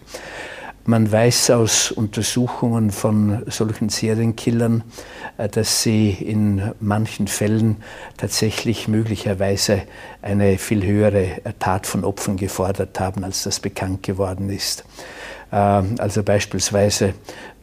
Man 0.88 1.12
weiß 1.12 1.50
aus 1.50 1.90
Untersuchungen 1.92 2.92
von 2.92 3.42
solchen 3.48 3.90
Serienkillern, 3.90 4.84
äh, 5.38 5.50
dass 5.50 5.82
sie 5.82 6.12
in 6.12 6.74
manchen 6.80 7.28
Fällen 7.28 7.78
tatsächlich 8.18 8.88
möglicherweise 8.88 9.82
eine 10.22 10.60
viel 10.60 10.86
höhere 10.86 11.42
Tat 11.58 11.88
von 11.88 12.04
Opfern 12.04 12.38
gefordert 12.38 13.00
haben, 13.00 13.24
als 13.24 13.42
das 13.42 13.60
bekannt 13.60 14.04
geworden 14.04 14.52
ist. 14.52 14.86
Ähm, 15.52 15.96
also 15.98 16.22
beispielsweise 16.22 17.16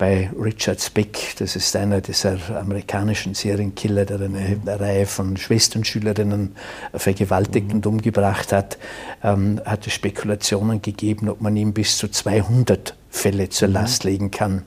bei 0.02 0.28
Richard 0.36 0.80
Speck, 0.80 1.36
das 1.38 1.54
ist 1.54 1.76
einer 1.76 2.00
dieser 2.00 2.36
amerikanischen 2.58 3.34
Serienkiller, 3.34 4.04
der 4.04 4.20
eine, 4.20 4.58
Reihe 4.66 5.06
von 5.06 5.36
Schwesternschülerinnen 5.36 6.56
vergewaltigt 6.92 7.72
und 7.72 7.86
umgebracht 7.86 8.50
hat, 8.50 8.78
ähm, 9.22 9.60
hat 9.64 9.86
es 9.86 9.92
Spekulationen 9.92 10.82
gegeben, 10.82 11.28
ob 11.28 11.40
man 11.40 11.56
ihm 11.56 11.72
bis 11.72 11.98
zu 11.98 12.08
200 12.08 12.96
Fälle 13.12 13.50
zur 13.50 13.68
mhm. 13.68 13.74
Last 13.74 14.04
legen 14.04 14.30
kann. 14.30 14.62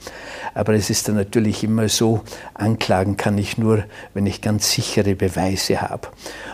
Aber 0.54 0.74
es 0.74 0.90
ist 0.90 1.08
dann 1.08 1.16
natürlich 1.16 1.64
immer 1.64 1.90
so, 1.90 2.22
anklagen 2.54 3.18
kann 3.18 3.38
ich 3.38 3.58
nur, 3.58 3.84
wenn 4.14 4.28
ich 4.28 4.40
ganz 4.40 4.72
sichere 4.72 5.16
Beweise 5.16 5.82
habe. 5.82 6.08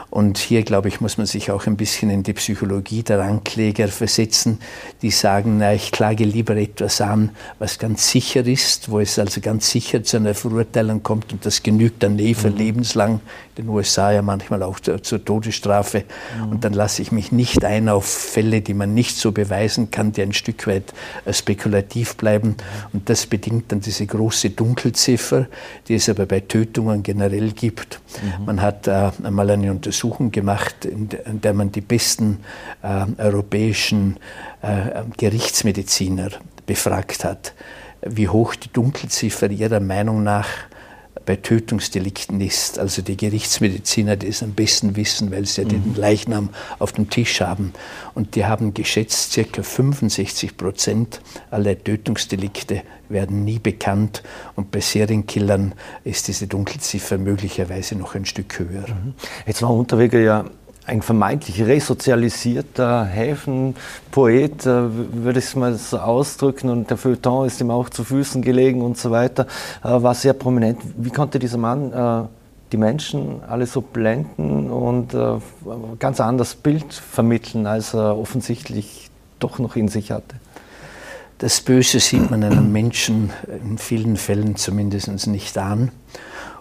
Und 0.10 0.38
hier, 0.38 0.64
glaube 0.64 0.88
ich, 0.88 1.00
muss 1.00 1.18
man 1.18 1.28
sich 1.28 1.52
auch 1.52 1.68
ein 1.68 1.78
bisschen 1.78 2.10
in 2.10 2.24
die 2.24 2.34
Psychologie 2.34 3.04
der 3.04 3.22
Ankläger 3.22 3.88
versetzen, 3.90 4.60
die 5.02 5.12
sagen, 5.12 5.58
na, 5.58 5.74
ich 5.74 5.92
klage 5.92 6.24
lieber 6.24 6.56
etwas 6.56 7.02
an, 7.02 7.32
was 7.60 7.78
ganz 7.78 8.10
sicher 8.10 8.46
ist, 8.46 8.71
wo 8.90 9.00
es 9.00 9.18
also 9.20 9.42
ganz 9.42 9.70
sicher 9.70 10.04
zu 10.04 10.18
einer 10.18 10.34
Verurteilung 10.34 11.04
kommt 11.04 11.32
und 11.34 11.46
das 11.46 11.64
genügt 11.64 12.04
dann 12.04 12.20
eh 12.20 12.34
für 12.34 12.50
mhm. 12.50 12.58
lebenslang, 12.58 13.20
in 13.56 13.66
den 13.66 13.70
USA 13.70 14.12
ja 14.12 14.22
manchmal 14.22 14.64
auch 14.64 14.80
zur, 14.80 15.02
zur 15.04 15.24
Todesstrafe. 15.24 16.04
Mhm. 16.38 16.52
Und 16.52 16.64
dann 16.64 16.74
lasse 16.74 17.02
ich 17.02 17.12
mich 17.12 17.32
nicht 17.32 17.64
ein 17.64 17.90
auf 17.90 18.06
Fälle, 18.06 18.62
die 18.62 18.74
man 18.74 18.94
nicht 18.94 19.18
so 19.18 19.32
beweisen 19.32 19.92
kann, 19.92 20.12
die 20.12 20.22
ein 20.22 20.34
Stück 20.34 20.68
weit 20.68 20.94
äh, 21.26 21.34
spekulativ 21.34 22.16
bleiben. 22.16 22.50
Mhm. 22.50 22.56
Und 22.94 23.10
das 23.10 23.26
bedingt 23.26 23.72
dann 23.72 23.82
diese 23.82 24.06
große 24.06 24.52
Dunkelziffer, 24.52 25.48
die 25.88 25.96
es 25.96 26.10
aber 26.10 26.26
bei 26.26 26.40
Tötungen 26.40 27.04
generell 27.04 27.52
gibt. 27.52 28.00
Mhm. 28.40 28.46
Man 28.46 28.62
hat 28.62 28.88
äh, 28.88 29.12
einmal 29.24 29.50
eine 29.50 29.72
Untersuchung 29.72 30.02
Untersuchung 30.02 30.32
gemacht, 30.32 30.86
in 30.86 31.10
der 31.42 31.54
man 31.54 31.72
die 31.72 31.82
besten 31.82 32.40
äh, 32.82 33.06
europäischen 33.22 34.18
äh, 34.62 35.04
Gerichtsmediziner 35.18 36.30
befragt 36.66 37.24
hat, 37.24 37.54
wie 38.02 38.30
hoch 38.30 38.56
die 38.56 38.72
Dunkelziffer 38.72 39.50
ihrer 39.50 39.80
Meinung 39.80 40.24
nach 40.24 40.48
bei 41.26 41.36
Tötungsdelikten 41.36 42.42
ist. 42.42 42.80
Also 42.80 43.02
die 43.02 43.18
Gerichtsmediziner, 43.18 44.16
die 44.16 44.28
es 44.28 44.42
am 44.44 44.54
besten 44.54 44.96
wissen, 44.96 45.32
weil 45.32 45.46
sie 45.46 45.62
ja 45.62 45.68
den 45.68 45.90
mhm. 45.90 45.96
Leichnam 45.96 46.50
auf 46.80 46.94
dem 46.94 47.10
Tisch 47.10 47.42
haben. 47.42 47.74
Und 48.14 48.36
die 48.36 48.46
haben 48.46 48.74
geschätzt, 48.74 49.36
ca. 49.36 49.64
65 49.64 50.58
Prozent 50.58 51.22
aller 51.50 51.82
Tötungsdelikte 51.82 52.82
werden 53.10 53.44
nie 53.44 53.60
bekannt. 53.60 54.24
Und 54.56 54.72
bei 54.72 54.80
Serienkillern 54.80 55.74
ist 56.04 56.28
diese 56.28 56.48
Dunkelziffer 56.48 57.18
möglicherweise 57.18 57.96
noch 57.96 58.16
ein 58.16 58.26
Stück 58.26 58.58
höher. 58.60 58.88
Mhm. 58.88 59.14
Jetzt 59.46 59.62
war 59.62 59.72
Unterweger 59.72 60.20
ja 60.20 60.46
ein 60.92 61.02
vermeintlich 61.02 61.64
resozialisierter 61.64 63.06
Häfenpoet, 63.06 64.66
äh, 64.66 65.24
würde 65.24 65.40
ich 65.40 65.46
es 65.46 65.56
mal 65.56 65.74
so 65.76 65.98
ausdrücken, 65.98 66.70
und 66.70 66.90
der 66.90 66.98
Feuilleton 66.98 67.48
ist 67.48 67.62
ihm 67.62 67.72
auch 67.72 67.90
zu 67.90 68.04
Füßen 68.04 68.42
gelegen 68.42 68.82
und 68.82 68.98
so 68.98 69.10
weiter, 69.10 69.48
äh, 69.84 69.88
war 69.88 70.14
sehr 70.14 70.34
prominent. 70.34 70.80
Wie 70.98 71.10
konnte 71.10 71.40
dieser 71.40 71.58
Mann 71.58 71.94
äh, 71.94 72.28
die 72.74 72.78
Menschen 72.78 73.42
alle 73.48 73.66
so 73.66 73.82
blenden 73.82 74.70
und 74.70 75.14
ganz 76.00 76.22
anderes 76.22 76.56
Bild 76.56 76.94
vermitteln, 76.94 77.68
als 77.68 77.94
er 77.94 78.18
offensichtlich 78.18 79.10
doch 79.40 79.60
noch 79.60 79.76
in 79.76 79.90
sich 79.90 80.12
hatte? 80.12 80.36
Das 81.40 81.60
Böse 81.60 82.00
sieht 82.00 82.32
man 82.32 82.46
einem 82.46 82.72
Menschen 82.72 83.32
in 83.62 83.78
vielen 83.78 84.16
Fällen 84.16 84.56
zumindest 84.56 85.28
nicht 85.28 85.58
an. 85.58 85.92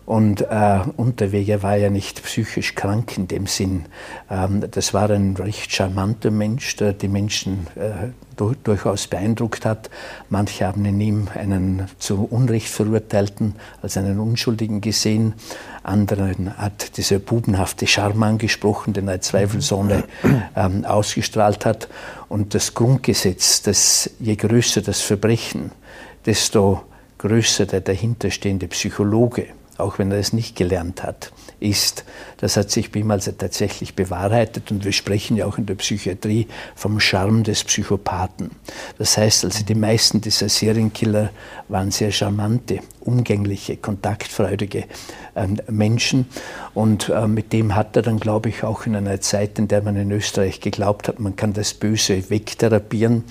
Und 0.06 0.40
äh, 0.40 0.80
Unterweger 0.96 1.62
war 1.62 1.76
ja 1.76 1.88
nicht 1.88 2.22
psychisch 2.24 2.74
krank 2.74 3.16
in 3.16 3.28
dem 3.28 3.46
Sinn. 3.46 3.84
Ähm, 4.28 4.64
das 4.70 4.92
war 4.92 5.10
ein 5.10 5.36
recht 5.36 5.72
charmanter 5.72 6.30
Mensch, 6.30 6.76
der 6.76 6.92
die 6.92 7.08
Menschen 7.08 7.68
äh, 7.76 8.08
du 8.36 8.54
durchaus 8.64 9.06
beeindruckt 9.06 9.64
hat. 9.64 9.90
Manche 10.28 10.66
haben 10.66 10.84
in 10.84 11.00
ihm 11.00 11.28
einen 11.34 11.88
zu 11.98 12.24
Unrecht 12.24 12.68
Verurteilten 12.68 13.54
als 13.82 13.96
einen 13.96 14.18
Unschuldigen 14.18 14.80
gesehen. 14.80 15.34
Anderen 15.82 16.56
hat 16.56 16.96
dieser 16.96 17.18
bubenhafte 17.18 17.86
Charme 17.86 18.22
angesprochen, 18.22 18.94
den 18.94 19.08
er 19.08 19.20
zweifelsohne 19.20 20.04
ähm, 20.56 20.84
ausgestrahlt 20.84 21.66
hat. 21.66 21.88
Und 22.28 22.54
das 22.54 22.74
Grundgesetz, 22.74 23.62
dass 23.62 24.10
je 24.18 24.36
größer 24.36 24.80
das 24.80 25.00
Verbrechen, 25.02 25.70
desto 26.24 26.82
größer 27.18 27.66
der 27.66 27.82
dahinterstehende 27.82 28.66
Psychologe 28.68 29.48
auch 29.82 29.98
wenn 29.98 30.10
er 30.10 30.18
es 30.18 30.32
nicht 30.32 30.56
gelernt 30.56 31.02
hat, 31.02 31.32
ist. 31.60 32.04
Das 32.38 32.56
hat 32.56 32.70
sich 32.70 32.90
bei 32.90 33.00
ihm 33.00 33.10
also 33.10 33.32
tatsächlich 33.32 33.94
bewahrheitet 33.94 34.70
und 34.70 34.84
wir 34.84 34.92
sprechen 34.92 35.36
ja 35.36 35.46
auch 35.46 35.58
in 35.58 35.66
der 35.66 35.74
Psychiatrie 35.74 36.46
vom 36.74 37.00
Charme 37.00 37.44
des 37.44 37.64
Psychopathen. 37.64 38.50
Das 38.98 39.16
heißt 39.16 39.44
also, 39.44 39.64
die 39.64 39.74
meisten 39.74 40.20
dieser 40.20 40.48
Serienkiller 40.48 41.30
waren 41.68 41.90
sehr 41.90 42.10
charmante, 42.10 42.80
umgängliche, 43.00 43.76
kontaktfreudige 43.76 44.84
ähm, 45.36 45.58
Menschen 45.68 46.26
und 46.74 47.08
äh, 47.08 47.26
mit 47.26 47.52
dem 47.52 47.74
hat 47.74 47.96
er 47.96 48.02
dann, 48.02 48.18
glaube 48.18 48.48
ich, 48.48 48.64
auch 48.64 48.86
in 48.86 48.96
einer 48.96 49.20
Zeit, 49.20 49.58
in 49.58 49.68
der 49.68 49.82
man 49.82 49.96
in 49.96 50.10
Österreich 50.10 50.60
geglaubt 50.60 51.08
hat, 51.08 51.20
man 51.20 51.36
kann 51.36 51.52
das 51.52 51.74
Böse 51.74 52.30
wegtherapieren, 52.30 53.24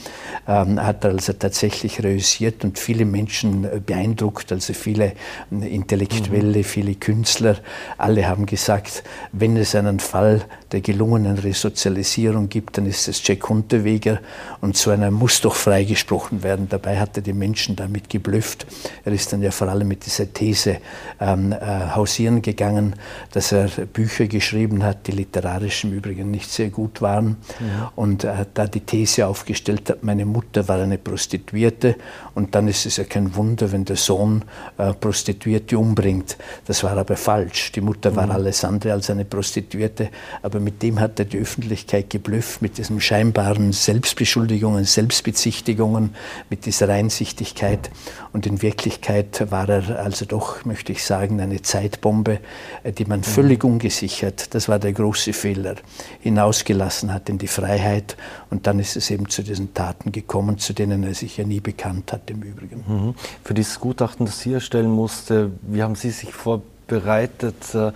ähm, 0.48 0.84
hat 0.84 1.04
er 1.04 1.12
also 1.12 1.34
tatsächlich 1.34 2.04
reüssiert 2.04 2.64
und 2.64 2.80
viele 2.80 3.06
Menschen 3.06 3.66
äh, 3.66 3.82
beeindruckt, 3.86 4.52
also 4.52 4.74
viele 4.74 5.14
äh, 5.52 5.68
Intellektuelle, 5.68 6.39
mhm. 6.39 6.39
Viele 6.64 6.96
Künstler, 6.96 7.58
alle 7.98 8.28
haben 8.28 8.46
gesagt, 8.46 9.04
wenn 9.32 9.58
es 9.58 9.76
einen 9.76 10.00
Fall 10.00 10.42
der 10.72 10.82
gelungenen 10.82 11.38
Resozialisierung 11.38 12.50
gibt, 12.50 12.78
dann 12.78 12.86
ist 12.86 13.08
es 13.08 13.26
Jack 13.26 13.50
Unterweger 13.50 14.20
und 14.62 14.78
so 14.78 14.92
einer 14.92 15.12
muss 15.12 15.42
doch 15.42 15.56
freigesprochen 15.56 16.44
werden. 16.44 16.68
Dabei 16.70 17.00
hat 17.00 17.18
er 17.18 17.24
die 17.24 17.34
Menschen 17.34 17.76
damit 17.76 18.10
geblüfft. 18.10 18.66
Er 19.04 19.12
ist 19.12 19.34
dann 19.34 19.42
ja 19.42 19.52
vor 19.52 19.68
allem 19.68 19.88
mit 19.88 20.06
dieser 20.06 20.32
These 20.32 20.78
ähm, 21.20 21.52
äh, 21.52 21.58
hausieren 21.96 22.42
gegangen, 22.42 22.96
dass 23.32 23.52
er 23.52 23.68
Bücher 23.68 24.28
geschrieben 24.28 24.84
hat, 24.84 25.08
die 25.08 25.12
literarisch 25.12 25.84
im 25.84 25.94
Übrigen 25.94 26.32
nicht 26.32 26.50
sehr 26.50 26.70
gut 26.70 27.02
waren. 27.02 27.38
Ja. 27.60 27.92
Und 27.96 28.24
äh, 28.24 28.46
da 28.54 28.68
die 28.68 28.82
These 28.82 29.28
aufgestellt 29.28 29.90
hat, 29.90 30.04
meine 30.04 30.26
Mutter 30.26 30.68
war 30.68 30.80
eine 30.80 30.98
Prostituierte 30.98 31.96
und 32.36 32.56
dann 32.56 32.68
ist 32.68 32.86
es 32.86 32.98
ja 32.98 33.04
kein 33.04 33.36
Wunder, 33.36 33.72
wenn 33.72 33.86
der 33.86 33.96
Sohn 33.96 34.44
äh, 34.78 34.94
Prostituierte 34.94 35.78
umbringt. 35.78 36.38
Das 36.66 36.84
war 36.84 36.98
aber 36.98 37.18
falsch. 37.18 37.72
Die 37.72 37.82
Mutter 37.82 38.16
war 38.16 38.28
mhm. 38.28 38.32
alles 38.32 38.64
andere 38.64 38.94
als 38.94 39.10
eine 39.10 39.26
Prostituierte, 39.26 40.10
aber 40.42 40.59
mit 40.60 40.84
dem 40.84 41.00
hat 41.00 41.20
er 41.20 41.26
die 41.26 41.38
Öffentlichkeit 41.38 42.10
geblüfft, 42.10 42.62
mit 42.62 42.78
diesen 42.78 43.02
scheinbaren 43.02 43.72
Selbstbeschuldigungen, 43.74 44.84
Selbstbezichtigungen, 44.84 46.16
mit 46.50 46.66
dieser 46.66 46.90
Einsichtigkeit. 46.90 47.90
Und 48.32 48.46
in 48.46 48.62
Wirklichkeit 48.62 49.52
war 49.52 49.70
er 49.70 50.00
also 50.00 50.26
doch, 50.26 50.66
möchte 50.66 50.92
ich 50.92 51.04
sagen, 51.04 51.42
eine 51.42 51.62
Zeitbombe, 51.62 52.40
äh, 52.84 52.92
die 52.92 53.06
man 53.06 53.24
völlig 53.24 53.64
ungesichert, 53.64 54.54
das 54.54 54.70
war 54.70 54.80
der 54.80 54.94
große 54.94 55.34
Fehler, 55.34 55.76
hinausgelassen 56.20 57.14
hat 57.14 57.30
in 57.30 57.38
die 57.38 57.48
Freiheit. 57.48 58.18
Und 58.50 58.68
dann 58.68 58.80
ist 58.80 58.96
es 58.96 59.10
eben 59.10 59.30
zu 59.30 59.44
diesen 59.44 59.74
Taten 59.74 60.12
gekommen, 60.12 60.58
zu 60.58 60.74
denen 60.74 61.04
er 61.04 61.14
sich 61.14 61.38
ja 61.38 61.44
nie 61.44 61.60
bekannt 61.60 62.14
hat 62.14 62.30
im 62.30 62.42
Übrigen. 62.42 62.84
Mhm. 62.88 63.16
Für 63.44 63.54
dieses 63.54 63.80
Gutachten, 63.80 64.26
das 64.26 64.40
Sie 64.40 64.54
erstellen 64.54 64.90
musste, 64.90 65.52
wie 65.62 65.82
haben 65.84 65.96
Sie 65.96 66.12
sich 66.12 66.34
vorbereitet, 66.34 67.74
äh, 67.74 67.92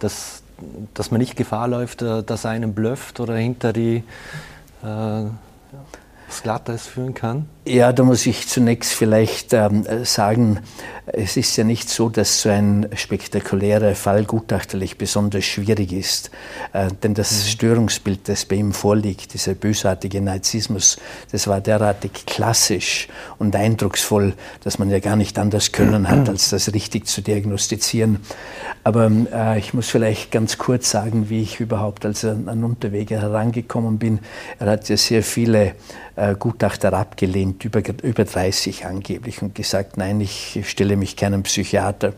dass, 0.00 0.42
dass 0.94 1.10
man 1.10 1.20
nicht 1.20 1.36
Gefahr 1.36 1.68
läuft, 1.68 2.02
äh, 2.02 2.22
dass 2.22 2.46
einen 2.46 2.74
blufft 2.74 3.20
oder 3.20 3.36
hinter 3.36 3.72
die 3.72 4.04
äh, 4.82 5.22
Sklatters 6.30 6.86
führen 6.86 7.14
kann? 7.14 7.46
Ja, 7.66 7.92
da 7.92 8.02
muss 8.02 8.26
ich 8.26 8.48
zunächst 8.48 8.92
vielleicht 8.92 9.52
ähm, 9.52 9.84
sagen, 10.04 10.60
es 11.06 11.36
ist 11.36 11.56
ja 11.56 11.64
nicht 11.64 11.88
so, 11.88 12.08
dass 12.08 12.42
so 12.42 12.48
ein 12.48 12.88
spektakulärer 12.94 13.94
Fall 13.94 14.24
gutachterlich 14.24 14.96
besonders 14.96 15.44
schwierig 15.44 15.92
ist. 15.92 16.30
Äh, 16.72 16.88
denn 17.02 17.14
das 17.14 17.30
mhm. 17.32 17.48
Störungsbild, 17.48 18.28
das 18.28 18.44
bei 18.44 18.56
ihm 18.56 18.72
vorliegt, 18.72 19.34
dieser 19.34 19.54
bösartige 19.54 20.20
Narzissmus, 20.20 20.96
das 21.32 21.46
war 21.48 21.60
derartig 21.60 22.24
klassisch 22.26 23.08
und 23.38 23.54
eindrucksvoll, 23.54 24.34
dass 24.64 24.78
man 24.78 24.90
ja 24.90 24.98
gar 24.98 25.16
nicht 25.16 25.38
anders 25.38 25.70
können 25.70 26.08
hat, 26.08 26.28
als 26.28 26.50
das 26.50 26.72
richtig 26.72 27.06
zu 27.06 27.20
diagnostizieren. 27.20 28.20
Aber 28.84 29.10
äh, 29.32 29.58
ich 29.58 29.74
muss 29.74 29.88
vielleicht 29.88 30.30
ganz 30.30 30.58
kurz 30.58 30.90
sagen, 30.90 31.28
wie 31.28 31.42
ich 31.42 31.60
überhaupt 31.60 32.06
als 32.06 32.24
an 32.24 32.64
Unterweger 32.64 33.20
herangekommen 33.20 33.98
bin. 33.98 34.20
Er 34.58 34.70
hat 34.70 34.88
ja 34.88 34.96
sehr 34.96 35.22
viele 35.22 35.74
Gutachter 36.38 36.92
abgelehnt, 36.92 37.64
über, 37.64 37.82
über 38.02 38.24
30 38.24 38.86
angeblich, 38.86 39.42
und 39.42 39.54
gesagt, 39.54 39.96
nein, 39.96 40.20
ich 40.20 40.60
stelle 40.64 40.96
mich 40.96 41.16
keinem 41.16 41.42
Psychiater. 41.42 42.12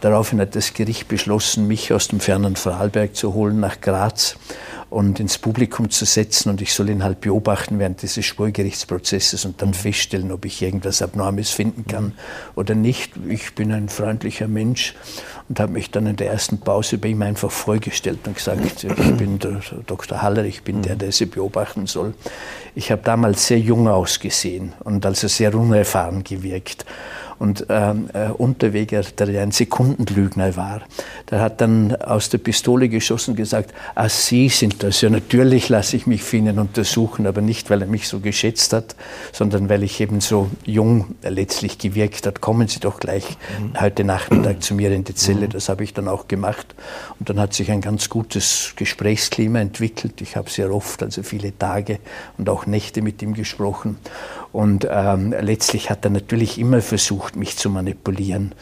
Daraufhin 0.00 0.40
hat 0.40 0.54
das 0.56 0.74
Gericht 0.74 1.08
beschlossen, 1.08 1.66
mich 1.66 1.92
aus 1.92 2.08
dem 2.08 2.20
fernen 2.20 2.56
Vorarlberg 2.56 3.14
zu 3.14 3.34
holen 3.34 3.60
nach 3.60 3.80
Graz 3.80 4.36
und 4.90 5.20
ins 5.20 5.38
Publikum 5.38 5.88
zu 5.88 6.04
setzen 6.04 6.50
und 6.50 6.60
ich 6.60 6.74
soll 6.74 6.90
ihn 6.90 7.04
halt 7.04 7.20
beobachten 7.20 7.78
während 7.78 8.02
dieses 8.02 8.24
Schwurgerichtsprozesses 8.26 9.44
und 9.44 9.62
dann 9.62 9.72
feststellen, 9.72 10.32
ob 10.32 10.44
ich 10.44 10.60
irgendwas 10.60 11.00
Abnormes 11.00 11.50
finden 11.50 11.86
kann 11.86 12.12
oder 12.56 12.74
nicht. 12.74 13.12
Ich 13.28 13.54
bin 13.54 13.72
ein 13.72 13.88
freundlicher 13.88 14.48
Mensch 14.48 14.96
und 15.48 15.60
habe 15.60 15.72
mich 15.72 15.92
dann 15.92 16.06
in 16.06 16.16
der 16.16 16.32
ersten 16.32 16.58
Pause 16.58 16.98
bei 16.98 17.08
ihm 17.08 17.22
einfach 17.22 17.52
vorgestellt 17.52 18.26
und 18.26 18.36
gesagt, 18.36 18.84
ich 18.84 19.16
bin 19.16 19.38
der 19.38 19.60
Dr. 19.86 20.22
Haller, 20.22 20.44
ich 20.44 20.62
bin 20.62 20.82
der, 20.82 20.96
der 20.96 21.12
Sie 21.12 21.26
beobachten 21.26 21.86
soll. 21.86 22.14
Ich 22.74 22.90
habe 22.90 23.02
damals 23.02 23.46
sehr 23.46 23.60
jung 23.60 23.86
ausgesehen 23.86 24.72
und 24.80 25.06
also 25.06 25.28
sehr 25.28 25.54
unerfahren 25.54 26.24
gewirkt. 26.24 26.84
Und 27.40 27.64
ähm, 27.70 28.10
äh, 28.12 28.28
Unterweger, 28.28 29.00
der 29.00 29.40
ein 29.40 29.50
Sekundenlügner 29.50 30.56
war, 30.56 30.82
der 31.30 31.40
hat 31.40 31.62
dann 31.62 31.96
aus 31.96 32.28
der 32.28 32.36
Pistole 32.36 32.90
geschossen 32.90 33.30
und 33.30 33.36
gesagt, 33.36 33.72
ah, 33.94 34.10
Sie 34.10 34.50
sind 34.50 34.82
das. 34.82 35.00
Ja, 35.00 35.08
natürlich 35.08 35.70
lasse 35.70 35.96
ich 35.96 36.06
mich 36.06 36.22
für 36.22 36.36
Ihnen 36.36 36.58
untersuchen, 36.58 37.26
aber 37.26 37.40
nicht, 37.40 37.70
weil 37.70 37.80
er 37.80 37.88
mich 37.88 38.08
so 38.08 38.20
geschätzt 38.20 38.74
hat, 38.74 38.94
sondern 39.32 39.70
weil 39.70 39.82
ich 39.84 39.98
eben 40.02 40.20
so 40.20 40.50
jung 40.66 41.16
letztlich 41.22 41.78
gewirkt 41.78 42.26
hat. 42.26 42.42
Kommen 42.42 42.68
Sie 42.68 42.78
doch 42.78 43.00
gleich 43.00 43.24
mhm. 43.58 43.80
heute 43.80 44.04
Nachmittag 44.04 44.62
zu 44.62 44.74
mir 44.74 44.92
in 44.92 45.04
die 45.04 45.14
Zelle. 45.14 45.48
Das 45.48 45.70
habe 45.70 45.82
ich 45.82 45.94
dann 45.94 46.08
auch 46.08 46.28
gemacht. 46.28 46.74
Und 47.18 47.30
dann 47.30 47.40
hat 47.40 47.54
sich 47.54 47.70
ein 47.70 47.80
ganz 47.80 48.10
gutes 48.10 48.74
Gesprächsklima 48.76 49.60
entwickelt. 49.60 50.20
Ich 50.20 50.36
habe 50.36 50.50
sehr 50.50 50.70
oft, 50.74 51.02
also 51.02 51.22
viele 51.22 51.56
Tage 51.56 52.00
und 52.36 52.50
auch 52.50 52.66
Nächte 52.66 53.00
mit 53.00 53.22
ihm 53.22 53.32
gesprochen. 53.32 53.96
Und 54.52 54.86
ähm, 54.90 55.32
letztlich 55.40 55.90
hat 55.90 56.04
er 56.04 56.10
natürlich 56.10 56.58
immer 56.58 56.82
versucht, 56.82 57.29
mich 57.36 57.56
zu 57.56 57.70
manipulieren. 57.70 58.52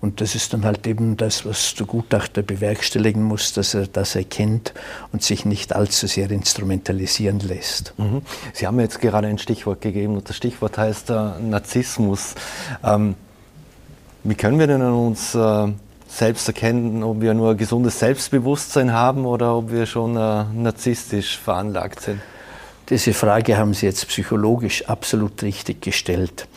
Und 0.00 0.20
das 0.20 0.34
ist 0.34 0.52
dann 0.52 0.64
halt 0.64 0.86
eben 0.86 1.16
das, 1.16 1.44
was 1.44 1.74
der 1.74 1.86
Gutachter 1.86 2.42
bewerkstelligen 2.42 3.22
muss, 3.22 3.52
dass 3.52 3.74
er 3.74 3.86
das 3.86 4.14
erkennt 4.14 4.72
und 5.12 5.22
sich 5.22 5.44
nicht 5.44 5.74
allzu 5.74 6.06
sehr 6.06 6.30
instrumentalisieren 6.30 7.40
lässt. 7.40 7.94
Mhm. 7.98 8.22
Sie 8.52 8.66
haben 8.66 8.78
jetzt 8.80 9.00
gerade 9.00 9.26
ein 9.26 9.38
Stichwort 9.38 9.80
gegeben 9.80 10.16
und 10.16 10.28
das 10.28 10.36
Stichwort 10.36 10.78
heißt 10.78 11.10
äh, 11.10 11.40
Narzissmus. 11.40 12.34
Ähm, 12.84 13.14
wie 14.24 14.34
können 14.34 14.58
wir 14.58 14.66
denn 14.66 14.82
an 14.82 14.94
uns 14.94 15.34
äh, 15.34 15.68
selbst 16.08 16.48
erkennen, 16.48 17.02
ob 17.02 17.20
wir 17.20 17.34
nur 17.34 17.50
ein 17.52 17.56
gesundes 17.56 17.98
Selbstbewusstsein 17.98 18.92
haben 18.92 19.26
oder 19.26 19.56
ob 19.56 19.70
wir 19.70 19.86
schon 19.86 20.16
äh, 20.16 20.44
narzisstisch 20.54 21.38
veranlagt 21.38 22.00
sind? 22.00 22.20
Diese 22.90 23.12
Frage 23.12 23.58
haben 23.58 23.74
Sie 23.74 23.86
jetzt 23.86 24.08
psychologisch 24.08 24.86
absolut 24.86 25.42
richtig 25.42 25.82
gestellt. 25.82 26.48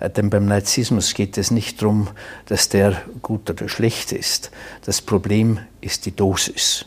Mhm. 0.00 0.12
Denn 0.12 0.30
beim 0.30 0.46
Narzissmus 0.46 1.14
geht 1.14 1.38
es 1.38 1.50
nicht 1.50 1.80
darum, 1.80 2.08
dass 2.46 2.68
der 2.68 3.00
gut 3.22 3.48
oder 3.48 3.68
schlecht 3.68 4.12
ist. 4.12 4.50
Das 4.84 5.00
Problem 5.00 5.60
ist 5.80 6.06
die 6.06 6.14
Dosis. 6.14 6.86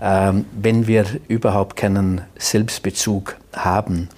Ähm, 0.00 0.44
wenn 0.52 0.86
wir 0.86 1.06
überhaupt 1.28 1.76
keinen 1.76 2.20
Selbstbezug 2.38 3.36
haben, 3.54 4.08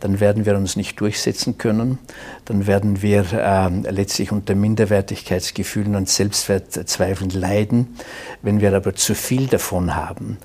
dann 0.00 0.20
werden 0.20 0.44
wir 0.44 0.56
uns 0.56 0.76
nicht 0.76 1.00
durchsetzen 1.00 1.56
können, 1.56 1.98
dann 2.44 2.66
werden 2.66 3.00
wir 3.00 3.24
äh, 3.32 3.90
letztlich 3.90 4.32
unter 4.32 4.54
Minderwertigkeitsgefühlen 4.54 5.96
und 5.96 6.08
Selbstwertzweifeln 6.08 7.30
leiden. 7.30 7.96
Wenn 8.42 8.60
wir 8.60 8.74
aber 8.74 8.94
zu 8.94 9.14
viel 9.14 9.46
davon 9.46 9.94
haben, 9.94 10.38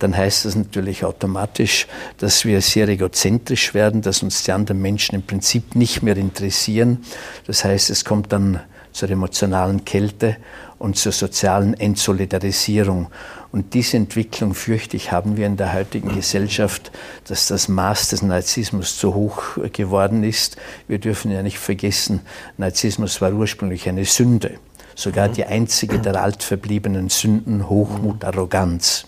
dann 0.00 0.16
heißt 0.16 0.44
das 0.44 0.56
natürlich 0.56 1.04
automatisch, 1.04 1.86
dass 2.18 2.44
wir 2.44 2.60
sehr 2.60 2.88
egozentrisch 2.88 3.72
werden, 3.72 4.02
dass 4.02 4.22
uns 4.22 4.42
die 4.42 4.52
anderen 4.52 4.82
Menschen 4.82 5.14
im 5.14 5.22
Prinzip 5.22 5.74
nicht 5.74 6.02
mehr 6.02 6.16
interessieren. 6.16 7.04
Das 7.46 7.64
heißt, 7.64 7.88
es 7.88 8.04
kommt 8.04 8.32
dann 8.32 8.60
zur 8.94 9.10
emotionalen 9.10 9.84
Kälte 9.84 10.36
und 10.78 10.96
zur 10.96 11.12
sozialen 11.12 11.74
Entsolidarisierung. 11.74 13.08
Und 13.52 13.74
diese 13.74 13.96
Entwicklung, 13.96 14.54
fürchte 14.54 14.96
ich, 14.96 15.12
haben 15.12 15.36
wir 15.36 15.46
in 15.46 15.56
der 15.56 15.74
heutigen 15.74 16.14
Gesellschaft, 16.14 16.90
dass 17.26 17.48
das 17.48 17.68
Maß 17.68 18.08
des 18.08 18.22
Narzissmus 18.22 18.96
zu 18.96 19.14
hoch 19.14 19.42
geworden 19.72 20.24
ist. 20.24 20.56
Wir 20.88 20.98
dürfen 20.98 21.30
ja 21.30 21.42
nicht 21.42 21.58
vergessen, 21.58 22.20
Narzissmus 22.56 23.20
war 23.20 23.32
ursprünglich 23.32 23.88
eine 23.88 24.04
Sünde. 24.04 24.58
Sogar 24.94 25.28
die 25.28 25.44
einzige 25.44 25.98
der 25.98 26.22
altverbliebenen 26.22 27.08
Sünden, 27.08 27.68
Hochmut, 27.68 28.24
Arroganz. 28.24 29.06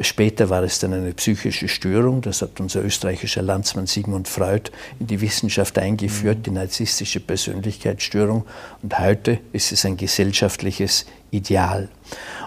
Später 0.00 0.50
war 0.50 0.62
es 0.62 0.80
dann 0.80 0.92
eine 0.92 1.12
psychische 1.12 1.68
Störung, 1.68 2.20
das 2.20 2.42
hat 2.42 2.60
unser 2.60 2.82
österreichischer 2.82 3.42
Landsmann 3.42 3.86
Sigmund 3.86 4.26
Freud 4.26 4.70
in 4.98 5.06
die 5.06 5.20
Wissenschaft 5.20 5.78
eingeführt, 5.78 6.46
die 6.46 6.50
narzisstische 6.50 7.20
Persönlichkeitsstörung. 7.20 8.44
Und 8.82 8.98
heute 8.98 9.38
ist 9.52 9.72
es 9.72 9.84
ein 9.84 9.96
gesellschaftliches 9.96 11.06
Ideal. 11.30 11.88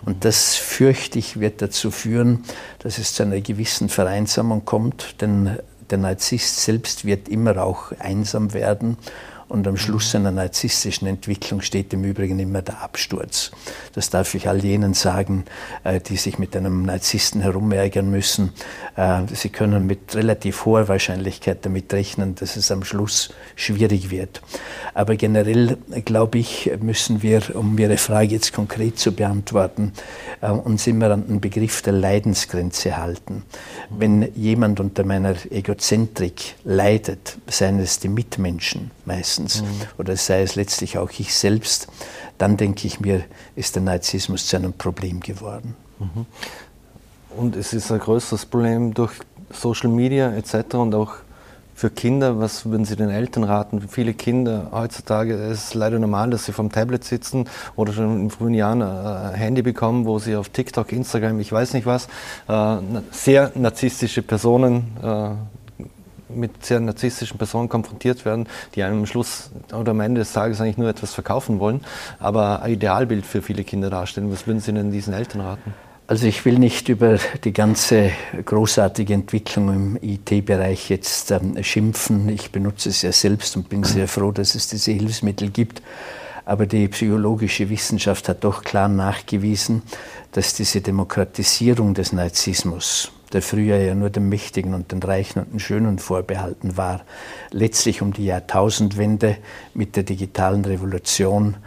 Und 0.06 0.26
das, 0.26 0.56
fürchte 0.56 1.20
ich, 1.20 1.40
wird 1.40 1.62
dazu 1.62 1.92
führen, 1.92 2.44
dass 2.80 2.98
es 2.98 3.14
zu 3.14 3.24
einer 3.24 3.42
gewissen 3.42 3.90
Vereinsamung 3.90 4.66
kommt, 4.66 5.22
denn 5.22 5.58
der 5.90 5.98
Narzisst 5.98 6.62
selbst 6.62 7.06
wird 7.06 7.30
immer 7.30 7.64
auch 7.64 7.94
einsam 8.00 8.54
werden 8.54 8.98
und 9.50 9.68
am 9.68 9.78
Schluss 9.78 10.14
einer 10.16 10.32
narzisstischen 10.32 11.08
Entwicklung 11.08 11.62
steht 11.62 11.94
im 11.94 12.04
Übrigen 12.04 12.40
immer 12.40 12.62
der 12.62 12.82
Absturz. 12.82 13.52
Das 13.94 14.10
darf 14.10 14.36
ich 14.36 14.48
all 14.48 14.64
jenen 14.64 14.94
sagen, 14.94 15.46
äh, 15.84 16.00
die 16.00 16.18
sich 16.18 16.38
mit 16.38 16.56
einem 16.56 16.84
Narzissten 16.84 17.42
herumärgern 17.42 18.10
müssen. 18.10 18.52
Äh, 18.96 19.22
sie 19.34 19.50
können 19.50 19.86
mit 19.86 20.16
relativ 20.16 20.66
hoher 20.66 20.88
Wahrscheinlichkeit 20.88 21.66
damit 21.66 21.94
rechnen, 21.94 22.36
dass 22.36 22.58
es 22.58 22.72
am 22.72 22.84
Schluss 22.84 23.30
schwierig 23.56 24.10
wird. 24.10 24.42
Aber 24.94 25.16
generell, 25.16 25.78
glaube 26.04 26.40
ich, 26.40 26.72
müssen 26.82 27.22
wir, 27.22 27.56
um 27.56 27.78
Ihre 27.78 27.98
Frage 27.98 28.32
jetzt 28.32 28.54
konkret 28.54 29.00
zu 29.00 29.14
beantworten, 29.14 29.94
äh, 30.42 30.50
uns 30.52 30.88
immer 30.88 31.12
an 31.12 31.28
den 31.28 31.40
Begriff 31.40 31.82
der 31.82 31.94
Leidensgrenze 31.94 32.98
halten. 32.98 33.44
Wenn 33.90 34.34
jemand 34.36 34.80
unter 34.80 35.06
meiner 35.06 35.36
Egozentrik 35.50 36.56
leidet, 36.64 37.38
seien 37.48 37.80
es 37.80 38.00
die 38.00 38.10
Mitmenschen 38.10 38.92
meistens, 39.08 39.62
mhm. 39.62 39.68
oder 39.98 40.16
sei 40.16 40.44
es 40.44 40.56
letztlich 40.56 40.98
auch 40.98 41.10
ich 41.18 41.34
selbst, 41.34 41.88
dann 42.38 42.58
denke 42.58 42.86
ich 42.86 43.00
mir, 43.00 43.24
ist 43.56 43.76
der 43.76 43.82
Narzissmus 43.82 44.46
zu 44.46 44.58
einem 44.58 44.74
Problem 44.74 45.22
geworden. 45.22 45.76
Mhm. 45.98 46.26
Und 47.36 47.56
es 47.56 47.74
ist 47.74 47.92
ein 47.92 48.00
größeres 48.00 48.46
Problem 48.46 48.94
durch 48.94 49.14
Social 49.52 49.90
Media 49.90 50.34
etc. 50.34 50.76
und 50.76 50.94
auch 50.94 51.16
für 51.78 51.92
Kinder, 51.92 52.40
was 52.40 52.66
würden 52.66 52.86
Sie 52.86 52.96
den 52.96 53.12
Eltern 53.12 53.44
raten? 53.44 53.88
Viele 53.88 54.16
Kinder 54.16 54.70
heutzutage, 54.72 55.36
es 55.36 55.66
ist 55.66 55.74
leider 55.76 56.00
normal, 56.00 56.32
dass 56.32 56.46
sie 56.46 56.52
vom 56.52 56.72
Tablet 56.72 57.04
sitzen 57.04 57.48
oder 57.76 57.94
schon 57.94 58.20
in 58.20 58.30
frühen 58.32 58.56
Jahren 58.56 58.82
ein 58.82 59.36
Handy 59.36 59.62
bekommen, 59.62 60.06
wo 60.06 60.18
sie 60.18 60.36
auf 60.36 60.50
TikTok, 60.50 60.92
Instagram, 60.92 61.40
ich 61.40 61.52
weiß 61.52 61.74
nicht 61.74 61.86
was, 61.86 62.08
äh, 62.48 62.78
sehr 63.12 63.52
narzisstische 63.54 64.24
Personen 64.24 64.98
äh, 65.04 65.30
mit 66.30 66.66
sehr 66.66 66.80
narzisstischen 66.80 67.38
Personen 67.38 67.70
konfrontiert 67.70 68.26
werden, 68.26 68.48
die 68.76 68.84
einem 68.84 69.00
am 69.00 69.06
Schluss 69.06 69.50
oder 69.74 69.92
am 69.92 70.00
Ende 70.00 70.20
des 70.20 70.34
Tages 70.34 70.62
eigentlich 70.62 70.78
nur 70.78 70.90
etwas 70.90 71.14
verkaufen 71.14 71.60
wollen, 71.60 71.82
aber 72.20 72.62
ein 72.62 72.74
Idealbild 72.74 73.26
für 73.26 73.42
viele 73.42 73.64
Kinder 73.64 73.90
darstellen. 73.90 74.32
Was 74.32 74.48
würden 74.48 74.60
Sie 74.60 74.74
denn 74.74 74.92
diesen 74.92 75.14
Eltern 75.14 75.42
raten? 75.42 75.74
Also 76.10 76.26
ich 76.26 76.46
will 76.46 76.58
nicht 76.58 76.88
über 76.88 77.18
die 77.44 77.52
ganze 77.52 78.12
großartige 78.46 79.14
Entwicklung 79.14 79.74
im 79.74 80.00
IT-Bereich 80.02 80.90
jetzt 80.90 81.32
ähm, 81.32 81.62
schimpfen. 81.62 82.30
Ich 82.30 82.52
benutze 82.54 82.88
es 82.88 83.02
ja 83.02 83.12
selbst 83.12 83.58
und 83.58 83.68
bin 83.68 83.84
sehr 83.84 84.08
froh, 84.08 84.32
dass 84.32 84.56
es 84.56 84.70
diese 84.70 84.94
Hilfsmittel 84.94 85.50
gibt. 85.50 85.82
Aber 86.46 86.66
die 86.66 86.88
psychologische 86.88 87.70
Wissenschaft 87.70 88.30
hat 88.30 88.46
doch 88.46 88.64
klar 88.64 88.88
nachgewiesen, 88.88 89.82
dass 90.32 90.54
diese 90.54 90.80
Demokratisierung 90.80 91.94
des 91.94 92.14
Narzissmus, 92.14 93.12
der 93.34 93.42
früher 93.42 93.78
ja 93.78 93.96
nur 93.96 94.10
den 94.10 94.30
Mächtigen 94.30 94.74
und 94.74 94.92
den 94.92 95.02
Reichen 95.02 95.40
und 95.40 95.54
den 95.54 95.60
Schönen 95.60 96.00
vorbehalten 96.00 96.78
war, 96.78 97.02
letztlich 97.52 98.02
um 98.02 98.14
die 98.14 98.26
Jahrtausendwende 98.26 99.38
mit 99.74 99.96
der 99.96 100.04
digitalen 100.04 100.66
Revolution 100.66 101.58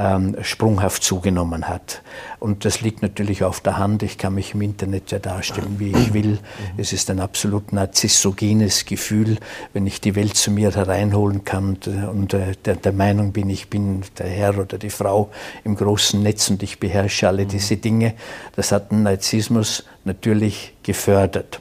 ähm, 0.00 0.36
sprunghaft 0.40 1.02
zugenommen 1.02 1.68
hat. 1.68 2.00
Und 2.38 2.64
das 2.64 2.80
liegt 2.80 3.02
natürlich 3.02 3.44
auf 3.44 3.60
der 3.60 3.76
Hand. 3.76 4.02
Ich 4.02 4.16
kann 4.16 4.34
mich 4.34 4.54
im 4.54 4.62
Internet 4.62 5.10
ja 5.10 5.18
darstellen, 5.18 5.76
wie 5.78 5.90
ich 5.90 6.14
will. 6.14 6.38
Es 6.78 6.94
ist 6.94 7.10
ein 7.10 7.20
absolut 7.20 7.74
narzissogenes 7.74 8.86
Gefühl, 8.86 9.36
wenn 9.74 9.86
ich 9.86 10.00
die 10.00 10.14
Welt 10.14 10.36
zu 10.36 10.50
mir 10.50 10.74
hereinholen 10.74 11.44
kann 11.44 11.76
und 12.10 12.32
äh, 12.32 12.52
der, 12.64 12.76
der, 12.76 12.92
Meinung 12.92 13.32
bin, 13.32 13.50
ich 13.50 13.68
bin 13.68 14.02
der 14.18 14.28
Herr 14.28 14.58
oder 14.58 14.78
die 14.78 14.90
Frau 14.90 15.30
im 15.64 15.76
großen 15.76 16.22
Netz 16.22 16.48
und 16.48 16.62
ich 16.62 16.80
beherrsche 16.80 17.28
alle 17.28 17.44
diese 17.44 17.76
Dinge. 17.76 18.14
Das 18.56 18.72
hat 18.72 18.90
den 18.92 19.02
Narzissmus 19.02 19.84
natürlich 20.04 20.74
gefördert. 20.82 21.60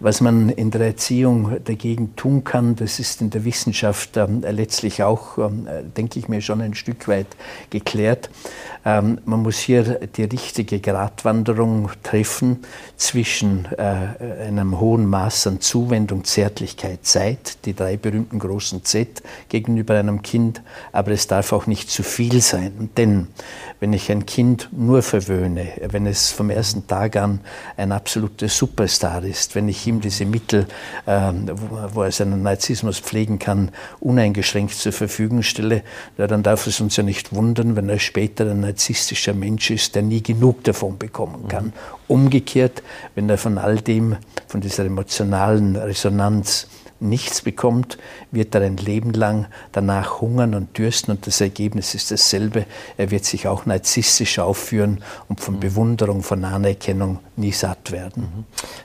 Was 0.00 0.20
man 0.20 0.50
in 0.50 0.70
der 0.70 0.82
Erziehung 0.82 1.56
dagegen 1.64 2.16
tun 2.16 2.44
kann, 2.44 2.76
das 2.76 2.98
ist 2.98 3.20
in 3.22 3.30
der 3.30 3.44
Wissenschaft 3.44 4.16
ähm, 4.16 4.42
letztlich 4.42 5.02
auch, 5.02 5.38
ähm, 5.38 5.66
denke 5.96 6.18
ich 6.18 6.28
mir, 6.28 6.40
schon 6.40 6.60
ein 6.60 6.74
Stück 6.74 7.08
weit 7.08 7.28
geklärt. 7.70 8.28
Ähm, 8.84 9.18
man 9.24 9.42
muss 9.42 9.58
hier 9.58 9.82
die 10.06 10.24
richtige 10.24 10.80
Gratwanderung 10.80 11.90
treffen 12.02 12.58
zwischen 12.96 13.66
äh, 13.78 14.44
einem 14.46 14.78
hohen 14.80 15.06
Maß 15.06 15.46
an 15.46 15.60
Zuwendung, 15.60 16.24
Zärtlichkeit, 16.24 17.06
Zeit, 17.06 17.64
die 17.64 17.74
drei 17.74 17.96
berühmten 17.96 18.38
großen 18.38 18.84
Z 18.84 19.22
gegenüber 19.48 19.94
einem 19.94 20.22
Kind, 20.22 20.62
aber 20.92 21.12
es 21.12 21.26
darf 21.26 21.52
auch 21.52 21.66
nicht 21.66 21.90
zu 21.90 22.02
viel 22.02 22.40
sein. 22.40 22.90
Denn 22.96 23.28
wenn 23.80 23.92
ich 23.92 24.10
ein 24.10 24.26
Kind 24.26 24.68
nur 24.72 25.02
verwöhne, 25.02 25.68
wenn 25.90 26.06
es 26.06 26.30
vom 26.30 26.50
ersten 26.50 26.86
Tag 26.86 27.16
an 27.16 27.40
ein 27.76 27.92
absoluter 27.92 28.48
Superstar 28.48 29.24
ist, 29.24 29.54
wenn 29.54 29.68
ich 29.68 29.86
ihm 29.86 30.00
diese 30.00 30.24
Mittel, 30.24 30.66
ähm, 31.06 31.50
wo 31.92 32.02
er 32.02 32.12
seinen 32.12 32.42
Narzissmus 32.42 32.98
pflegen 32.98 33.38
kann, 33.38 33.70
uneingeschränkt 34.00 34.74
zur 34.74 34.92
Verfügung 34.92 35.42
stelle, 35.42 35.82
dann 36.16 36.42
darf 36.42 36.66
es 36.66 36.80
uns 36.80 36.96
ja 36.96 37.02
nicht 37.02 37.34
wundern, 37.34 37.76
wenn 37.76 37.88
er 37.88 37.98
später 37.98 38.50
ein 38.50 38.60
narzisstischer 38.60 39.34
Mensch 39.34 39.70
ist, 39.70 39.94
der 39.94 40.02
nie 40.02 40.22
genug 40.22 40.64
davon 40.64 40.98
bekommen 40.98 41.48
kann. 41.48 41.66
Mhm. 41.66 41.72
Umgekehrt, 42.08 42.82
wenn 43.14 43.28
er 43.28 43.38
von 43.38 43.58
all 43.58 43.76
dem, 43.76 44.16
von 44.46 44.60
dieser 44.60 44.84
emotionalen 44.84 45.76
Resonanz 45.76 46.68
nichts 47.00 47.42
bekommt, 47.42 47.98
wird 48.30 48.54
er 48.54 48.62
ein 48.62 48.76
Leben 48.76 49.12
lang 49.12 49.46
danach 49.72 50.20
hungern 50.20 50.54
und 50.54 50.76
dürsten 50.78 51.10
und 51.12 51.26
das 51.26 51.40
Ergebnis 51.40 51.94
ist 51.94 52.10
dasselbe. 52.10 52.66
Er 52.96 53.10
wird 53.10 53.24
sich 53.24 53.48
auch 53.48 53.66
narzisstisch 53.66 54.38
aufführen 54.38 55.02
und 55.28 55.40
von 55.40 55.56
mhm. 55.56 55.60
Bewunderung, 55.60 56.22
von 56.22 56.44
Anerkennung 56.44 57.18
nie 57.36 57.52
satt 57.52 57.92
werden. 57.92 58.22
Mhm. 58.22 58.44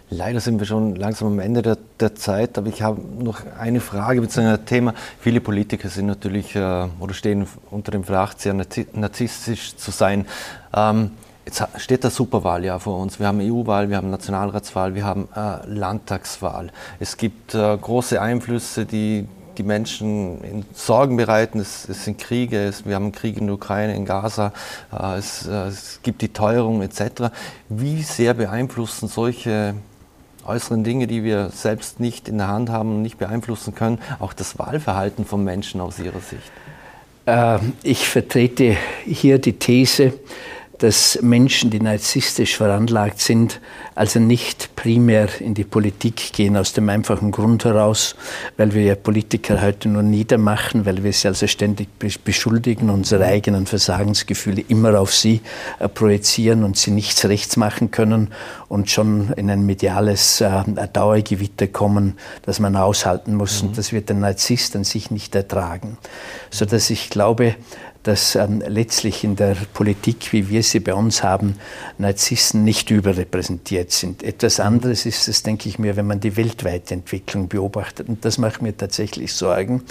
Leider 0.09 0.39
sind 0.39 0.59
wir 0.59 0.65
schon 0.65 0.95
langsam 0.95 1.29
am 1.29 1.39
Ende 1.39 1.61
der, 1.61 1.77
der 1.99 2.15
Zeit, 2.15 2.57
aber 2.57 2.67
ich 2.67 2.81
habe 2.81 3.01
noch 3.01 3.41
eine 3.57 3.79
Frage 3.79 4.21
bzw. 4.21 4.47
ein 4.47 4.65
Thema. 4.65 4.93
Viele 5.19 5.39
Politiker 5.39 5.89
sind 5.89 6.07
natürlich 6.07 6.55
äh, 6.55 6.87
oder 6.99 7.13
stehen 7.13 7.47
unter 7.69 7.91
dem 7.91 8.03
Verdacht, 8.03 8.41
sehr 8.41 8.53
narzisstisch 8.53 9.75
zu 9.77 9.91
sein. 9.91 10.25
Ähm, 10.73 11.11
Jetzt 11.45 11.63
steht 11.77 12.03
das 12.03 12.15
Superwahljahr 12.15 12.79
vor 12.79 12.99
uns. 12.99 13.19
Wir 13.19 13.27
haben 13.27 13.39
EU-Wahl, 13.41 13.89
wir 13.89 13.97
haben 13.97 14.11
Nationalratswahl, 14.11 14.93
wir 14.93 15.05
haben 15.05 15.27
äh, 15.35 15.65
Landtagswahl. 15.67 16.71
Es 16.99 17.17
gibt 17.17 17.55
äh, 17.55 17.77
große 17.77 18.21
Einflüsse, 18.21 18.85
die 18.85 19.27
die 19.57 19.63
Menschen 19.63 20.43
in 20.43 20.65
Sorgen 20.73 21.17
bereiten. 21.17 21.59
Es, 21.59 21.87
es 21.87 22.05
sind 22.05 22.17
Kriege, 22.17 22.57
es, 22.63 22.85
wir 22.85 22.95
haben 22.95 23.11
Krieg 23.11 23.37
in 23.37 23.47
der 23.47 23.55
Ukraine, 23.55 23.95
in 23.95 24.05
Gaza, 24.05 24.53
äh, 24.91 25.17
es, 25.17 25.47
äh, 25.47 25.67
es, 25.67 25.99
gibt 26.03 26.21
die 26.21 26.29
Teuerung 26.29 26.81
etc. 26.81 27.33
Wie 27.69 28.01
sehr 28.01 28.33
beeinflussen 28.33 29.07
solche 29.07 29.75
äußeren 30.45 30.83
Dinge, 30.83 31.07
die 31.07 31.23
wir 31.23 31.49
selbst 31.49 31.99
nicht 31.99 32.27
in 32.27 32.37
der 32.37 32.47
Hand 32.47 32.69
haben 32.69 32.95
und 32.95 33.01
nicht 33.01 33.17
beeinflussen 33.17 33.75
können, 33.75 33.99
auch 34.19 34.33
das 34.33 34.57
Wahlverhalten 34.57 35.25
von 35.25 35.43
Menschen 35.43 35.81
aus 35.81 35.99
Ihrer 35.99 36.19
Sicht? 36.19 36.51
Äh, 37.25 37.59
ich 37.83 38.07
vertrete 38.07 38.77
hier 39.05 39.37
die 39.39 39.53
These, 39.53 40.13
dass 40.81 41.19
Menschen, 41.21 41.69
die 41.69 41.79
narzisstisch 41.79 42.57
veranlagt 42.57 43.19
sind, 43.19 43.61
also 43.93 44.19
nicht 44.19 44.75
primär 44.75 45.29
in 45.39 45.53
die 45.53 45.63
Politik 45.63 46.33
gehen, 46.33 46.57
aus 46.57 46.73
dem 46.73 46.89
einfachen 46.89 47.29
Grund 47.29 47.65
heraus, 47.65 48.15
weil 48.57 48.73
wir 48.73 48.81
ja 48.81 48.95
Politiker 48.95 49.61
heute 49.61 49.89
nur 49.89 50.01
niedermachen, 50.01 50.87
weil 50.87 51.03
wir 51.03 51.13
sie 51.13 51.27
also 51.27 51.45
ständig 51.45 51.87
beschuldigen, 52.23 52.89
unsere 52.89 53.25
eigenen 53.25 53.67
Versagensgefühle 53.67 54.63
immer 54.69 54.99
auf 54.99 55.13
sie 55.13 55.41
äh, 55.77 55.87
projizieren 55.87 56.63
und 56.63 56.77
sie 56.77 56.89
nichts 56.89 57.25
rechts 57.25 57.57
machen 57.57 57.91
können 57.91 58.29
und 58.67 58.89
schon 58.89 59.33
in 59.33 59.51
ein 59.51 59.63
mediales 59.67 60.41
äh, 60.41 60.63
Dauergewitter 60.91 61.67
kommen, 61.67 62.17
das 62.41 62.59
man 62.59 62.75
aushalten 62.75 63.35
muss. 63.35 63.61
Mhm. 63.61 63.69
Und 63.69 63.77
das 63.77 63.93
wird 63.93 64.09
der 64.09 64.15
Narzisst 64.15 64.75
an 64.75 64.83
sich 64.83 65.11
nicht 65.11 65.35
ertragen. 65.35 65.99
Sodass 66.49 66.89
ich 66.89 67.11
glaube, 67.11 67.55
dass 68.03 68.35
ähm, 68.35 68.63
letztlich 68.67 69.23
in 69.23 69.35
der 69.35 69.55
Politik, 69.73 70.33
wie 70.33 70.49
wir 70.49 70.63
sie 70.63 70.79
bei 70.79 70.93
uns 70.93 71.23
haben, 71.23 71.55
Narzissten 71.97 72.63
nicht 72.63 72.89
überrepräsentiert 72.89 73.91
sind. 73.91 74.23
Etwas 74.23 74.59
anderes 74.59 75.05
ist 75.05 75.27
es, 75.27 75.43
denke 75.43 75.69
ich 75.69 75.77
mir, 75.77 75.95
wenn 75.95 76.07
man 76.07 76.19
die 76.19 76.35
weltweite 76.35 76.93
Entwicklung 76.93 77.47
beobachtet. 77.47 78.09
Und 78.09 78.25
das 78.25 78.37
macht 78.37 78.61
mir 78.61 78.75
tatsächlich 78.75 79.33
Sorgen, 79.33 79.83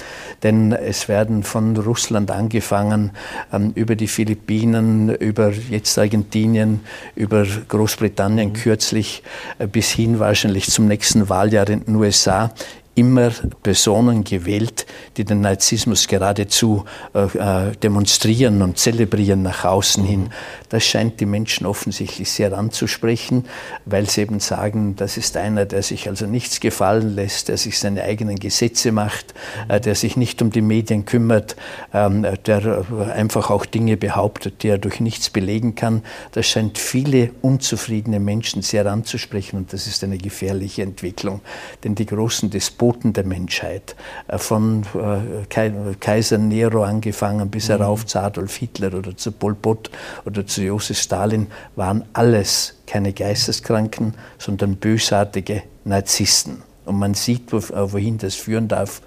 denn 0.42 0.72
es 0.72 1.08
werden 1.08 1.42
von 1.42 1.76
Russland 1.76 2.30
angefangen, 2.30 3.12
ähm, 3.52 3.72
über 3.74 3.94
die 3.94 4.08
Philippinen, 4.08 5.14
über 5.14 5.52
jetzt 5.70 5.96
Argentinien, 5.98 6.80
über 7.14 7.46
Großbritannien 7.68 8.48
mhm. 8.48 8.54
kürzlich, 8.54 9.22
äh, 9.58 9.66
bis 9.66 9.90
hin 9.90 10.18
wahrscheinlich 10.18 10.68
zum 10.68 10.88
nächsten 10.88 11.28
Wahljahr 11.28 11.68
in 11.68 11.84
den 11.84 11.94
USA, 11.96 12.52
immer 13.00 13.30
Personen 13.62 14.24
gewählt, 14.24 14.84
die 15.16 15.24
den 15.24 15.40
Narzissmus 15.40 16.06
geradezu 16.06 16.84
äh, 17.14 17.68
äh, 17.70 17.72
demonstrieren 17.76 18.60
und 18.60 18.76
zelebrieren 18.76 19.42
nach 19.42 19.64
außen 19.64 20.04
hin. 20.04 20.28
Das 20.68 20.84
scheint 20.84 21.18
die 21.18 21.24
Menschen 21.26 21.66
offensichtlich 21.66 22.30
sehr 22.30 22.56
anzusprechen, 22.56 23.46
weil 23.86 24.08
sie 24.08 24.20
eben 24.20 24.38
sagen, 24.38 24.96
das 24.96 25.16
ist 25.16 25.38
einer, 25.38 25.64
der 25.64 25.82
sich 25.82 26.08
also 26.08 26.26
nichts 26.26 26.60
gefallen 26.60 27.14
lässt, 27.14 27.48
der 27.48 27.56
sich 27.56 27.78
seine 27.78 28.02
eigenen 28.04 28.38
Gesetze 28.38 28.92
macht, 28.92 29.32
äh, 29.68 29.80
der 29.80 29.94
sich 29.94 30.18
nicht 30.18 30.42
um 30.42 30.50
die 30.50 30.60
Medien 30.60 31.06
kümmert, 31.06 31.56
ähm, 31.94 32.26
der 32.44 32.84
einfach 33.14 33.48
auch 33.48 33.64
Dinge 33.64 33.96
behauptet, 33.96 34.62
die 34.62 34.68
er 34.68 34.78
durch 34.78 35.00
nichts 35.00 35.30
belegen 35.30 35.74
kann. 35.74 36.02
Das 36.32 36.46
scheint 36.46 36.76
viele 36.76 37.30
unzufriedene 37.40 38.20
Menschen 38.20 38.60
sehr 38.60 38.84
anzusprechen 38.84 39.56
und 39.56 39.72
das 39.72 39.86
ist 39.86 40.04
eine 40.04 40.18
gefährliche 40.18 40.82
Entwicklung, 40.82 41.40
denn 41.82 41.94
die 41.94 42.04
großen 42.04 42.50
Despoten 42.50 42.89
Despoten 42.90 43.12
der 43.12 43.24
Menschheit, 43.24 43.94
äh, 44.28 44.38
von 44.38 44.82
äh, 44.94 45.94
Kaiser 46.00 46.38
Nero 46.38 46.82
angefangen 46.82 47.50
bis 47.50 47.68
mhm. 47.68 47.78
herauf 47.78 48.06
zu 48.06 48.20
Adolf 48.20 48.56
Hitler 48.56 48.94
oder 48.94 49.16
zu 49.16 49.32
Pol 49.32 49.54
Pot 49.54 49.90
oder 50.24 50.46
zu 50.46 50.62
Josef 50.62 50.98
Stalin, 50.98 51.46
waren 51.76 52.04
alles 52.12 52.74
keine 52.86 53.12
Geisteskranken, 53.12 54.14
sondern 54.38 54.76
bösartige 54.76 55.62
Narzissten. 55.84 56.62
Und 56.84 56.98
man 56.98 57.14
sieht, 57.14 57.52
äh, 57.52 57.92
wohin 57.92 58.18
das 58.18 58.34
führen 58.34 58.66
darf. 58.66 59.02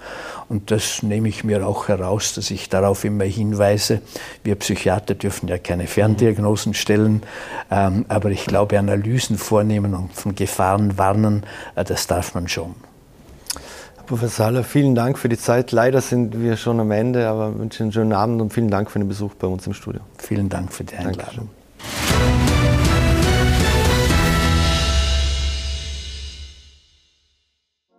Und 0.48 0.72
das 0.72 1.04
nehme 1.04 1.28
ich 1.28 1.44
mir 1.44 1.68
auch 1.68 1.88
heraus, 1.90 2.34
dass 2.34 2.52
ich 2.52 2.70
darauf 2.70 3.04
immer 3.04 3.26
hinweise. 3.26 4.02
Wir 4.44 4.56
Psychiater 4.56 5.16
dürfen 5.16 5.50
ja 5.50 5.58
keine 5.58 5.88
Ferndiagnosen 5.88 6.74
stellen, 6.74 7.24
ähm, 7.72 8.06
aber 8.08 8.30
ich 8.30 8.46
glaube, 8.46 8.80
Analysen 8.80 9.38
vornehmen 9.38 9.94
und 9.96 10.14
von 10.14 10.36
Gefahren 10.36 10.98
warnen, 10.98 11.44
das 11.76 12.08
darf 12.08 12.36
man 12.36 12.48
schon. 12.48 12.76
Professor 14.06 14.48
Haller, 14.48 14.64
vielen 14.64 14.96
Dank 14.96 15.18
für 15.18 15.30
die 15.30 15.38
Zeit. 15.38 15.72
Leider 15.72 16.02
sind 16.02 16.40
wir 16.40 16.58
schon 16.58 16.80
am 16.80 16.92
Ende, 16.92 17.28
aber 17.28 17.58
wünsche 17.58 17.84
einen 17.84 17.92
schönen 17.92 18.14
Abend 18.14 18.42
und 18.42 18.54
vielen 18.54 18.70
Dank 18.70 18.92
für 18.92 19.00
den 19.00 19.08
Besuch 19.08 19.34
bei 19.36 19.48
uns 19.48 19.66
im 19.66 19.74
Studio. 19.74 20.02
Vielen 20.18 20.50
Dank 20.50 20.74
für 20.74 20.84
die 20.84 20.96
Einladung. 20.96 21.50
Dankeschön. 21.50 22.73